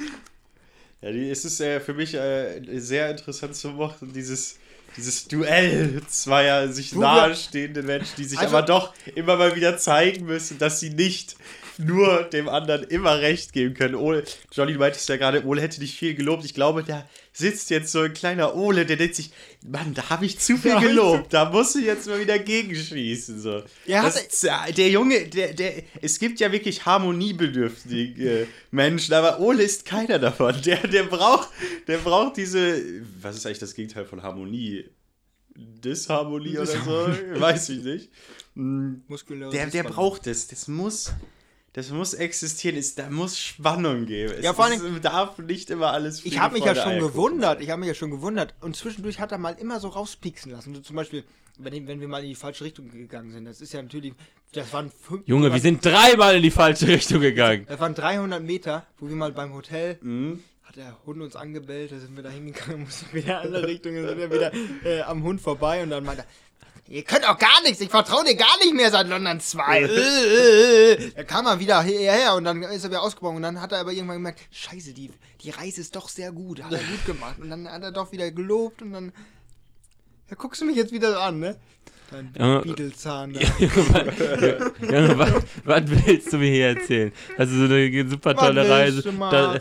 [1.04, 4.56] ja die, es ist äh, für mich äh, sehr interessant zu machen, dieses,
[4.98, 10.26] dieses Duell zweier sich nahestehenden Menschen, die sich Also- aber doch immer mal wieder zeigen
[10.26, 11.36] müssen, dass sie nicht
[11.78, 13.96] nur dem anderen immer recht geben können.
[13.96, 16.46] Ole, Johnny, du meintest ja gerade, Ole hätte dich viel gelobt.
[16.46, 19.32] Ich glaube, da sitzt jetzt so ein kleiner Ole, der denkt sich,
[19.66, 21.34] Mann, da habe ich zu viel gelobt.
[21.34, 23.40] Da muss ich jetzt mal wieder gegenschießen.
[23.40, 23.64] So.
[23.86, 29.40] Ja, das, ist- ja, der Junge, der, der, es gibt ja wirklich harmoniebedürftige Menschen, aber
[29.40, 30.56] Ole ist keiner davon.
[30.66, 31.50] Der, der braucht,
[31.88, 32.82] der braucht diese,
[33.22, 34.86] was ist eigentlich das Gegenteil von Harmonie?
[35.56, 37.08] Disharmonie oder so?
[37.40, 38.10] Weiß ich nicht.
[38.56, 40.48] Mm, Muskulöse Der, der braucht das.
[40.48, 41.12] Das muss,
[41.74, 42.78] das muss existieren.
[42.78, 44.34] Es, da muss Spannung geben.
[44.38, 47.12] Es, Ja, vor allem- es darf nicht immer alles Ich habe mich ja schon Eierkuchen
[47.14, 47.62] gewundert.
[47.62, 48.54] Ich habe mich ja schon gewundert.
[48.62, 50.76] Und zwischendurch hat er mal immer so rauspieksen lassen.
[50.76, 51.24] So zum Beispiel,
[51.58, 53.46] wenn, wenn wir mal in die falsche Richtung gegangen sind.
[53.46, 54.14] Das ist ja natürlich,
[54.54, 57.66] das waren fünf, Junge, wir sind dreimal in die falsche Richtung gegangen.
[57.68, 60.44] Das waren 300 Meter, wo wir mal beim Hotel Mhm.
[60.64, 63.68] hat der Hund uns angebellt, da sind wir da hingegangen, mussten wieder in eine andere
[63.68, 64.52] Richtung, dann sind wir wieder
[64.86, 66.28] äh, am Hund vorbei und dann meinte er,
[66.88, 69.82] ihr könnt auch gar nichts, ich vertraue dir gar nicht mehr seit London 2.
[69.84, 71.12] Äh, äh, äh.
[71.16, 73.80] Da kam er wieder hierher und dann ist er wieder ausgebrochen und dann hat er
[73.80, 77.40] aber irgendwann gemerkt, scheiße, die, die Reise ist doch sehr gut, hat er gut gemacht
[77.40, 79.14] und dann hat er doch wieder gelobt und dann,
[80.30, 81.60] ja, guckst du mich jetzt wieder so an, ne?
[82.14, 83.40] Dein Ja, Beetlezahn da.
[83.40, 85.34] Junge, was,
[85.66, 87.12] was willst du mir hier erzählen?
[87.38, 89.60] Also so eine super tolle Reise, da,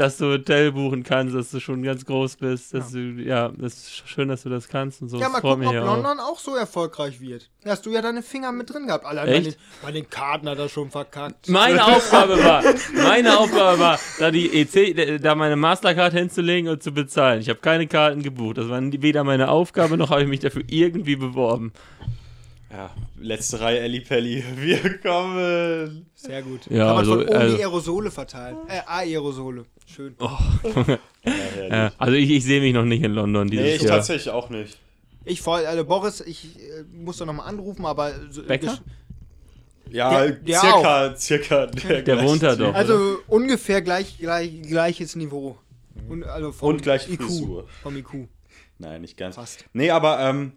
[0.00, 3.74] dass du Hotel buchen kannst, dass du schon ganz groß bist, dass du, ja, das
[3.74, 5.18] ist schön, dass du das kannst und so.
[5.18, 5.96] Ja, mal gucken, ob ja auch.
[5.96, 7.50] London auch so erfolgreich wird.
[7.62, 9.04] Da hast du ja deine Finger mit drin gehabt.
[9.04, 9.46] Allein bei Echt?
[9.46, 11.48] den, bei den Karten hat er schon verkackt.
[11.48, 12.62] Meine Aufgabe war,
[12.94, 17.40] meine Aufgabe war, da die EC, da meine Mastercard hinzulegen und zu bezahlen.
[17.40, 18.56] Ich habe keine Karten gebucht.
[18.56, 21.72] Das war weder meine Aufgabe, noch habe ich mich dafür irgendwie beworben.
[22.70, 24.44] Ja, letzte Reihe, Elli Pelli.
[24.56, 26.06] Wir kommen.
[26.14, 26.66] Sehr gut.
[26.70, 28.56] Ja, Kann man also- von oben also- die Aerosole verteilen.
[28.68, 29.64] Äh, Aerosole.
[29.86, 30.14] Schön.
[30.18, 30.98] Herrlich.
[31.70, 33.96] Ja, also ich, ich sehe mich noch nicht in London dieses nee, ich Jahr.
[33.96, 34.78] tatsächlich auch nicht.
[35.26, 38.12] Ich voll, also Boris, ich äh, muss da nochmal anrufen, aber.
[38.30, 38.78] So, Becker?
[39.90, 41.66] Ja, Der- der circa, circa.
[41.66, 42.72] Der, Der wohnt da doch.
[42.74, 45.58] Also ungefähr gleich, gleich, gleiches Niveau.
[46.08, 47.22] Und, also vom Und gleich IQ.
[47.24, 47.68] Frisur.
[47.82, 48.28] Vom IQ.
[48.78, 49.34] Nein, nicht ganz.
[49.34, 49.64] Fast.
[49.74, 50.52] Nee, aber ähm,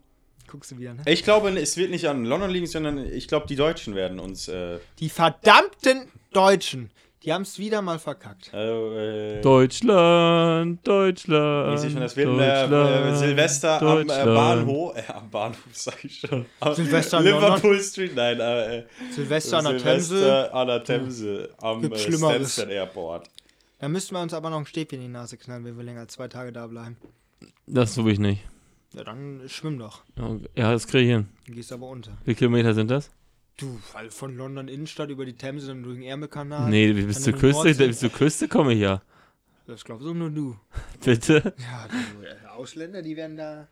[0.47, 1.01] Guckst du wieder, ne?
[1.05, 4.47] ich glaube, es wird nicht an London liegen, sondern ich glaube, die Deutschen werden uns.
[4.47, 6.91] Äh, Die verdammten Deutschen,
[7.23, 8.53] die haben es wieder mal verkackt.
[8.53, 11.73] also, äh, Deutschland, Deutschland.
[11.73, 14.05] Wie sich das wird äh, äh, Silvester am äh.
[14.05, 16.45] Bahnhof, äh, am Bahnhof sag ich schon.
[16.59, 20.17] Am Silvester Liverpool Street, nein, äh, Silvester an der Themse.
[20.17, 21.97] Silvester an der Themse am äh.
[21.97, 23.29] Stansted Airport.
[23.79, 26.01] Da müssten wir uns aber noch ein Stäbchen in die Nase knallen, wenn wir länger
[26.01, 26.97] als zwei Tage da bleiben.
[27.65, 28.41] Das tue ich nicht.
[28.93, 30.03] Ja, dann schwimm doch.
[30.55, 31.27] Ja, das kriege ich hin.
[31.47, 32.11] Dann gehst du aber unter.
[32.21, 33.09] Wie viele Kilometer sind das?
[33.57, 36.69] Du, weil von London Innenstadt über die Themse, dann durch den Ärmelkanal.
[36.69, 37.87] Nee, bis zur Küste, Nordsee.
[37.87, 39.01] bis zur Küste komme ich ja.
[39.67, 40.55] Das glaubst du nur du.
[41.05, 41.53] Bitte?
[41.57, 43.67] Ja, du, äh, Ausländer, die werden da.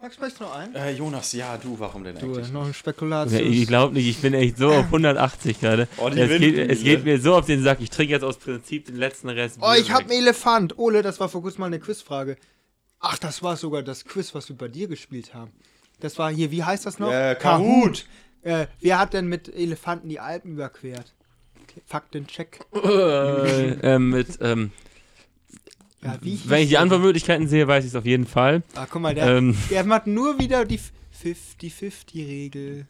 [0.00, 0.74] Max, möchtest du noch einen?
[0.74, 2.48] Äh, Jonas, ja, du, warum denn Du, eigentlich?
[2.48, 3.40] äh, noch ein Ja, Spekulatius.
[3.42, 5.86] ich glaube nicht, ich bin echt so auf 180 gerade.
[5.98, 7.80] Oh, die es, geht, es geht mir so auf den Sack.
[7.82, 9.58] Ich trinke jetzt aus Prinzip den letzten Rest.
[9.60, 10.10] Oh, Bier ich hab weg.
[10.12, 10.78] einen Elefant.
[10.78, 12.36] Ole, das war vor kurzem mal eine Quizfrage.
[13.00, 15.50] Ach, das war sogar das Quiz, was wir bei dir gespielt haben.
[16.00, 17.10] Das war hier, wie heißt das noch?
[17.10, 18.06] Äh, Kahoot.
[18.42, 21.14] Äh, wer hat denn mit Elefanten die Alpen überquert?
[21.86, 22.60] Faktencheck.
[22.74, 24.70] Äh, ähm, mit, ähm,
[26.02, 26.78] Ja, wenn ich die?
[26.78, 28.62] Antwortmöglichkeiten sehe, weiß ich es auf jeden Fall.
[28.74, 30.80] Ah, guck mal, der, Ähm, der macht nur wieder die
[31.22, 32.86] 50-50-Regel.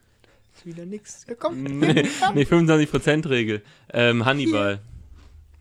[0.57, 1.27] Ist wieder nix.
[1.29, 1.63] Ja, komm.
[1.63, 3.63] nee, nee 25%-Regel.
[3.93, 4.81] Ähm, Hannibal.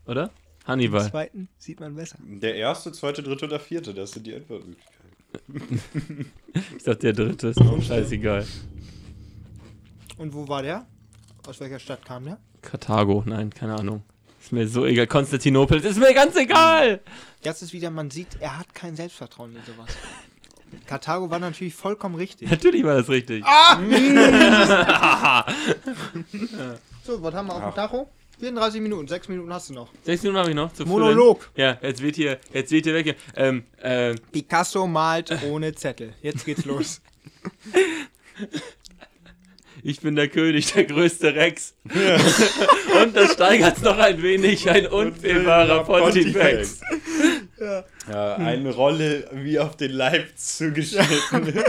[0.05, 0.31] Oder?
[0.65, 1.09] Hannibal.
[1.09, 2.17] zweiten sieht man besser.
[2.21, 4.99] Der erste, zweite, dritte oder vierte, das sind die Antwortmöglichkeiten.
[6.77, 8.45] Ich dachte, der dritte ist auch scheißegal.
[10.17, 10.85] Und wo war der?
[11.47, 12.39] Aus welcher Stadt kam der?
[12.61, 14.03] Karthago, nein, keine Ahnung.
[14.41, 15.07] Ist mir so egal.
[15.07, 17.01] Konstantinopel, ist mir ganz egal.
[17.43, 19.89] Jetzt ist wieder, man sieht, er hat kein Selbstvertrauen in sowas.
[20.85, 22.49] Karthago war natürlich vollkommen richtig.
[22.49, 23.43] Natürlich war das richtig.
[27.05, 28.07] So, was haben wir auf dem Tacho?
[28.39, 29.89] 34 Minuten, 6 Minuten hast du noch.
[30.03, 30.71] Sechs Minuten habe ich noch.
[30.71, 31.49] Zu Monolog.
[31.53, 31.77] füllen.
[31.81, 33.03] Ja, jetzt wird hier, jetzt wird hier weg.
[33.03, 33.15] hier.
[33.35, 36.13] Ähm, ähm, Picasso malt ohne Zettel.
[36.21, 37.01] Jetzt geht's los.
[39.83, 41.75] ich bin der König, der größte Rex.
[43.03, 46.79] Und das steigert noch ein wenig, ein unfehlbarer Pontifex.
[48.09, 51.61] Ja, eine Rolle wie auf den Leib zugeschnitten.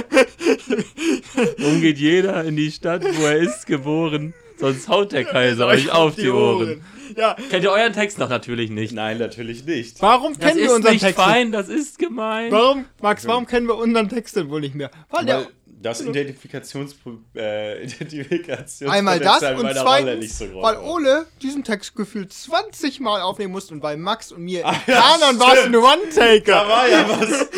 [1.59, 4.35] Nun geht jeder in die Stadt, wo er ist, geboren.
[4.61, 6.83] Sonst haut der Kaiser euch auf die Ohren.
[7.17, 8.93] Ja, Kennt ihr euren Text noch natürlich nicht?
[8.93, 10.01] Nein, natürlich nicht.
[10.01, 11.21] warum Das kennen wir ist unseren nicht Text?
[11.21, 12.53] fein, das ist gemein.
[12.53, 14.91] Warum, Max, warum kennen wir unseren Text denn wohl nicht mehr?
[15.11, 15.47] Weil Weil
[15.83, 16.95] das Identifikations
[17.35, 20.77] äh, Identifikationspotenzial einmal das meiner und zweitens, nicht so groß weil.
[20.77, 25.01] Ole diesen Text gefühlt 20 Mal aufnehmen musste und bei Max und mir Ah, ja,
[25.19, 26.69] Kanon war es ein Da One-Taker.
[26.69, 27.49] war ja was.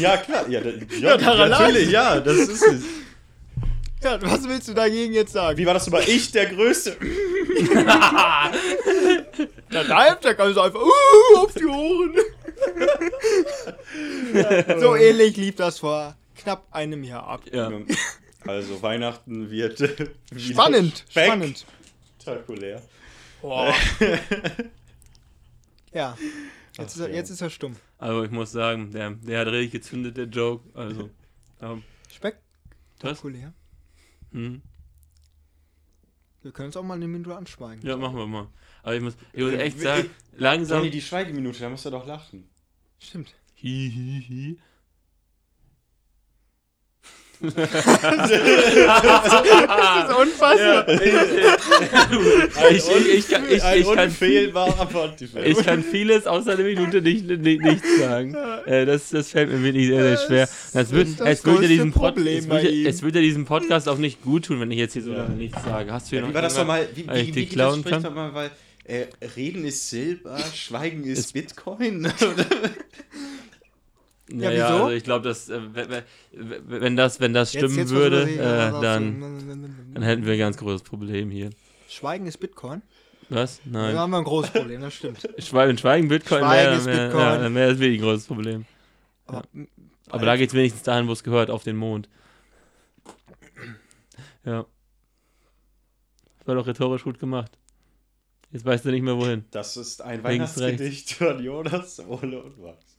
[0.00, 0.48] ja, klar.
[0.48, 0.70] Ja, da,
[1.00, 2.82] ja, daran natürlich, ja, das ist es.
[4.06, 5.58] Ja, was willst du dagegen jetzt sagen?
[5.58, 6.08] Wie war das nochmal?
[6.08, 6.96] Ich, der Größte.
[9.72, 12.14] Der Halbtag also einfach uh, auf die Ohren.
[14.78, 17.42] so ähnlich lief das vor knapp einem Jahr ab.
[17.50, 17.68] Ja.
[18.46, 19.80] Also, Weihnachten wird
[20.30, 21.66] wieder Spannend, spannend.
[22.20, 22.82] spektakulär.
[25.92, 26.16] Ja.
[26.78, 27.14] Jetzt, ist er, ja.
[27.14, 27.74] jetzt ist er stumm.
[27.98, 30.62] Also ich muss sagen, der, der hat richtig gezündet, der Joke.
[30.74, 31.10] Also,
[31.62, 31.82] ähm,
[33.00, 33.22] was?
[34.36, 34.60] Hm.
[36.42, 37.84] Wir können uns auch mal eine Minute anschweigen.
[37.84, 38.48] Ja, machen wir mal.
[38.82, 40.78] Aber ich muss, ich muss echt sagen, langsam.
[40.80, 42.46] Sonny, die Schweigeminute, da musst du doch lachen.
[42.98, 43.34] Stimmt.
[43.62, 44.58] Hi, hi, hi.
[47.40, 47.60] Das
[50.00, 50.88] ist unfassbar.
[52.70, 53.60] ich, ich, ich, kann, ich,
[53.94, 54.12] kann,
[54.88, 55.46] Pontifex.
[55.46, 58.34] ich kann vieles außer einer Minute nicht, nicht, nichts sagen.
[58.66, 60.48] Äh, das, das fällt mir wirklich sehr, sehr schwer.
[60.72, 63.14] Das wird, ist das es, wird ja diesem Pod, Problem es, wird ja, es wird
[63.14, 65.92] ja diesem Podcast auch nicht gut tun, wenn ich jetzt hier so lange nichts sage.
[65.92, 66.88] Hast du hier Wie noch war das nochmal?
[66.94, 67.92] Wie, wie, wie geht klauen das?
[67.92, 68.02] Sprich kann?
[68.02, 68.50] doch mal, weil
[68.84, 69.06] äh,
[69.36, 72.10] Reden ist Silber, Schweigen ist Bitcoin.
[74.30, 74.84] Ja, Ja, ja, wieso?
[74.84, 75.60] also ich glaube, dass äh,
[76.32, 78.44] wenn, das, wenn das Jetzt- stimmen jetzt würde, ich, was
[78.78, 79.20] äh, dann,
[79.94, 81.50] dann hätten wir ein ganz großes Problem hier.
[81.88, 82.82] Schweigen ist Bitcoin.
[83.28, 83.60] Was?
[83.64, 83.96] Da Nein.
[83.96, 85.28] haben wir ein großes Problem, das stimmt.
[85.38, 87.20] Schweigen, Schweigen Bitcoin Schweigen wäre ist wär, Bitcoin.
[87.24, 88.64] Ja, dann wäre das wirklich ein großes Problem.
[89.26, 89.42] Aber,
[90.10, 92.08] Aber da geht es wenigstens dahin, wo es gehört, auf den Mond.
[94.44, 94.64] Ja.
[96.38, 97.58] Das war doch rhetorisch gut gemacht.
[98.52, 99.44] Jetzt weißt du nicht mehr wohin.
[99.50, 102.95] Das ist ein Links, Weihnachtsgedicht von Jonas, Ole und Max.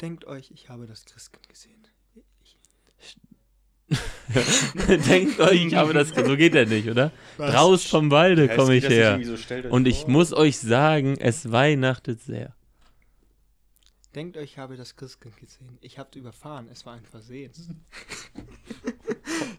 [0.00, 1.74] Denkt euch, ich habe das Christkind gesehen.
[5.08, 6.08] Denkt euch, ich habe das.
[6.10, 7.10] So geht der nicht, oder?
[7.38, 7.52] Was?
[7.54, 9.18] Draus vom Walde Ja, komme ich her.
[9.22, 9.34] So,
[9.70, 10.10] Und ich vor.
[10.10, 12.54] muss euch sagen, es weihnachtet sehr.
[14.18, 15.78] Denkt euch, ich habe das Christkind gesehen.
[15.80, 17.52] Ich habe überfahren, es war ein Versehen.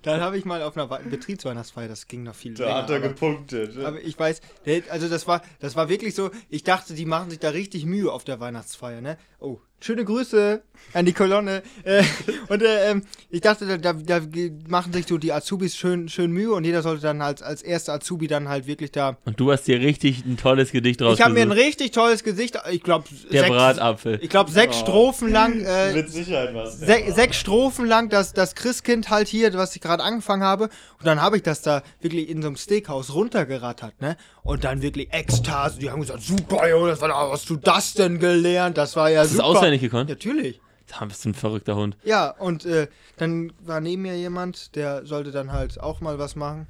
[0.01, 2.97] Dann habe ich mal auf einer Wei- Betriebsweihnachtsfeier, das ging noch viel Da hat er
[2.97, 3.77] aber, gepunktet.
[3.77, 4.41] aber ich weiß,
[4.89, 8.11] also das war, das war wirklich so, ich dachte, die machen sich da richtig Mühe
[8.11, 9.17] auf der Weihnachtsfeier, ne?
[9.39, 10.61] Oh, schöne Grüße
[10.93, 11.61] an die Kolonne.
[11.83, 12.03] Äh,
[12.47, 14.25] und äh, ähm, ich dachte, da, da, da
[14.67, 17.93] machen sich so die Azubis schön, schön Mühe und jeder sollte dann als, als erster
[17.93, 19.17] Azubi dann halt wirklich da.
[19.25, 22.23] Und du hast dir richtig ein tolles Gedicht draus Ich habe mir ein richtig tolles
[22.23, 24.19] Gesicht, ich glaube, Der Bratapfel.
[24.21, 24.79] ich glaube, sechs Oh.
[24.81, 25.63] Strophen lang.
[25.63, 26.79] Äh, Mit Sicherheit was.
[26.79, 30.65] Se sechs Strophen lang das, das Christkind halt hier, was ich gerade angefangen habe.
[30.99, 34.15] Und dann habe ich das da wirklich in so einem Steakhouse runtergerattert, ne?
[34.43, 35.79] Und dann wirklich Ekstase.
[35.79, 38.77] Die haben gesagt, super, Junge, das war, hast du das denn gelernt?
[38.77, 39.77] Das war ja Hast du super.
[39.77, 40.09] auswendig gekonnt?
[40.09, 40.61] Natürlich.
[40.87, 41.97] Da bist du ein verrückter Hund.
[42.03, 46.35] Ja, und äh, dann war neben mir jemand, der sollte dann halt auch mal was
[46.35, 46.67] machen.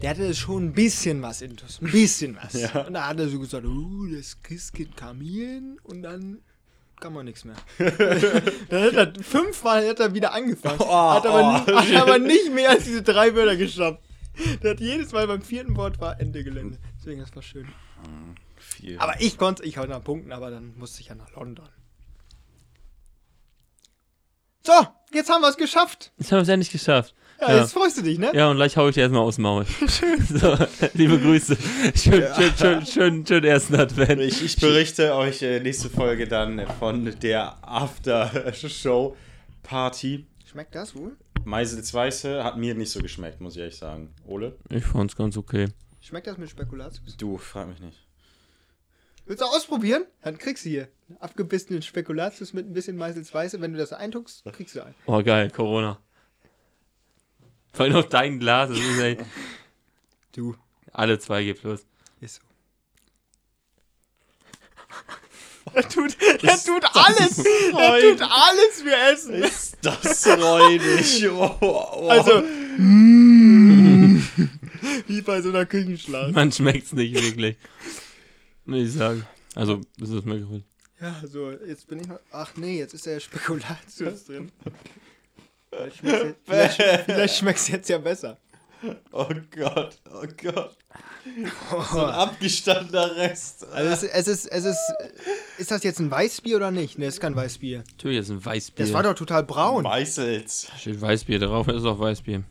[0.00, 1.80] Der hatte schon ein bisschen was intus.
[1.80, 2.52] Ein bisschen was.
[2.74, 2.82] Ja.
[2.82, 6.38] Und da hat er so gesagt, uh, das Christkind kam hier hin und dann
[7.00, 7.56] kann man nichts mehr.
[7.78, 10.78] dann hat er fünfmal hat er wieder angefangen.
[10.80, 11.74] Oh, hat, aber, oh.
[11.74, 14.00] hat aber nicht mehr als diese drei Wörter geschafft.
[14.62, 16.78] Der hat jedes Mal beim vierten Wort war Ende Gelände.
[16.98, 17.68] Deswegen, das war schön.
[18.56, 18.98] Viel.
[18.98, 21.68] Aber ich konnte, ich konnte nach Punkten, aber dann musste ich ja nach London.
[24.66, 24.72] So,
[25.12, 26.10] jetzt haben wir es geschafft.
[26.18, 27.14] Das haben wir es endlich geschafft.
[27.40, 27.60] Ja, Ja.
[27.60, 28.30] jetzt freust du dich, ne?
[28.34, 29.64] Ja, und gleich hau ich dir erstmal aus dem Maul.
[30.30, 30.56] So,
[30.94, 31.56] liebe Grüße.
[31.94, 34.20] Schön, schön, schön, schön, schön ersten Advent.
[34.22, 40.26] Ich, ich berichte euch äh, nächste Folge dann von der After-Show-Party.
[40.50, 41.14] Schmeckt das wohl?
[41.44, 44.14] Meisels Weiße hat mir nicht so geschmeckt, muss ich ehrlich sagen.
[44.26, 44.56] Ole?
[44.70, 45.68] Ich fand's ganz okay.
[46.00, 47.18] Schmeckt das mit Spekulatius?
[47.18, 48.03] Du, frag mich nicht.
[49.26, 50.04] Willst du ausprobieren?
[50.22, 53.60] Dann kriegst du hier abgebissenen Spekulatius mit ein bisschen Meißels Weiße.
[53.60, 54.94] Wenn du das eintuckst, kriegst du einen.
[55.06, 55.98] Oh, geil, Corona.
[57.72, 59.18] Vor allem noch dein Glas, das ist ey,
[60.32, 60.54] Du,
[60.92, 61.86] alle 2G plus.
[62.20, 62.40] ist so.
[65.72, 69.34] Er tut, er tut alles, er tut alles für Essen.
[69.34, 71.28] Ist das räudig?
[71.30, 72.08] Oh, oh.
[72.08, 72.42] Also,
[72.78, 74.22] mm,
[75.08, 76.32] wie bei so einer Küchenschlacht.
[76.32, 77.56] Man schmeckt's nicht wirklich.
[78.66, 79.26] Ich sagen.
[79.54, 80.62] Also, das ist mir gut.
[81.00, 82.18] Ja, so, jetzt bin ich noch.
[82.32, 84.50] Ach nee, jetzt ist der Spekulatius drin.
[85.70, 88.38] Vielleicht schmeckt's jetzt, vielleicht, vielleicht schmeckt's jetzt ja besser.
[89.12, 90.76] oh Gott, oh Gott.
[91.90, 93.66] So ein abgestandener Rest.
[93.72, 94.92] Also es, es ist, es ist,
[95.56, 96.98] ist das jetzt ein Weißbier oder nicht?
[96.98, 97.78] Ne, ist kein Weißbier.
[97.92, 98.84] Natürlich ist ein Weißbier.
[98.84, 99.84] Das war doch total braun.
[99.84, 100.68] Meißels.
[100.78, 102.44] Steht Weißbier drauf, ist auch Weißbier.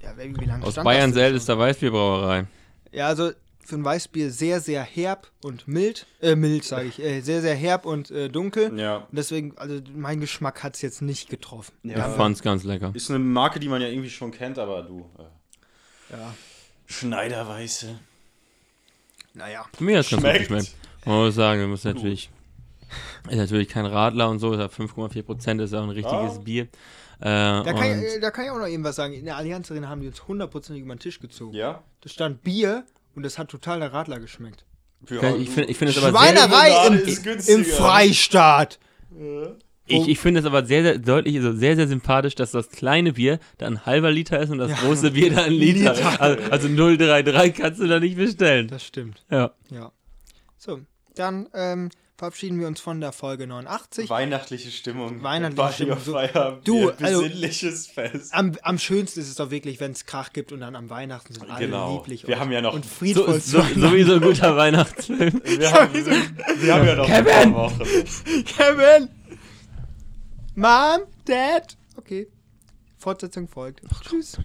[0.00, 2.46] Ja, wie, wie lange Aus stand Bayern das denn ältester Weißbierbrauerei.
[2.92, 3.32] Ja, also
[3.66, 6.06] für ein Weißbier sehr, sehr herb und mild.
[6.20, 6.98] Äh, mild sage ich.
[7.02, 8.78] Äh, sehr, sehr herb und äh, dunkel.
[8.78, 8.96] Ja.
[8.98, 11.72] Und deswegen, also mein Geschmack hat es jetzt nicht getroffen.
[11.82, 12.08] Ich Ja.
[12.10, 12.90] fand's ganz lecker.
[12.94, 15.08] Ist eine Marke, die man ja irgendwie schon kennt, aber du.
[15.18, 16.34] Äh, Ja.
[16.86, 17.98] Schneiderweiße.
[19.34, 19.64] Naja.
[19.80, 20.48] Mir hat's ganz gut Schmeckt.
[20.48, 20.74] geschmeckt.
[21.06, 22.30] Man muss sagen, du musst natürlich.
[23.28, 26.40] Ist natürlich kein Radler und so, ist ja 5,4%, ist auch ein richtiges Ah.
[26.44, 26.62] Bier.
[26.64, 26.68] Äh,
[27.24, 29.14] Da kann, und ich, da kann ich auch noch eben was sagen.
[29.14, 31.54] In der Allianz Arena haben die uns hundertprozentig über den Tisch gezogen.
[31.56, 31.82] Ja?
[32.02, 32.84] Da stand Bier
[33.14, 34.64] und das hat total der Radler geschmeckt.
[35.10, 38.78] Ja, ich finde ich find es aber sehr, Schweinerei im, im Freistaat.
[39.86, 43.12] ich, ich finde es aber sehr, sehr deutlich, also sehr, sehr sympathisch, dass das kleine
[43.12, 45.94] Bier da ein halber Liter ist und das große Bier da ein Liter.
[45.94, 46.20] Liter.
[46.20, 48.68] Also, also 033 kannst du da nicht bestellen.
[48.68, 49.22] Das stimmt.
[49.30, 49.52] Ja.
[49.70, 49.92] Ja.
[50.56, 50.80] So,
[51.14, 54.08] dann ähm, verabschieden wir uns von der Folge 89.
[54.08, 55.22] Weihnachtliche Stimmung.
[55.22, 55.98] Weihnachtliche Stimmung.
[56.00, 56.12] So-.
[56.64, 58.32] Du, also- Besinnliches Fest.
[58.32, 61.32] Am, am schönsten ist es doch wirklich, wenn es Krach gibt und dann am Weihnachten
[61.34, 61.96] sind alle Genau.
[61.98, 63.88] lieblich Wir und, haben ja noch- und So, friedvoll so, zueinander.
[63.90, 65.42] sowieso ein guter Weihnachtsfilm.
[65.44, 67.54] Wir haben, wir haben ja noch Kevin!
[67.54, 67.78] Wochen.
[68.44, 69.08] Kevin!
[70.54, 71.76] Mom, Dad.
[71.96, 72.28] Okay.
[72.96, 73.80] Fortsetzung folgt.
[74.08, 74.38] Tschüss.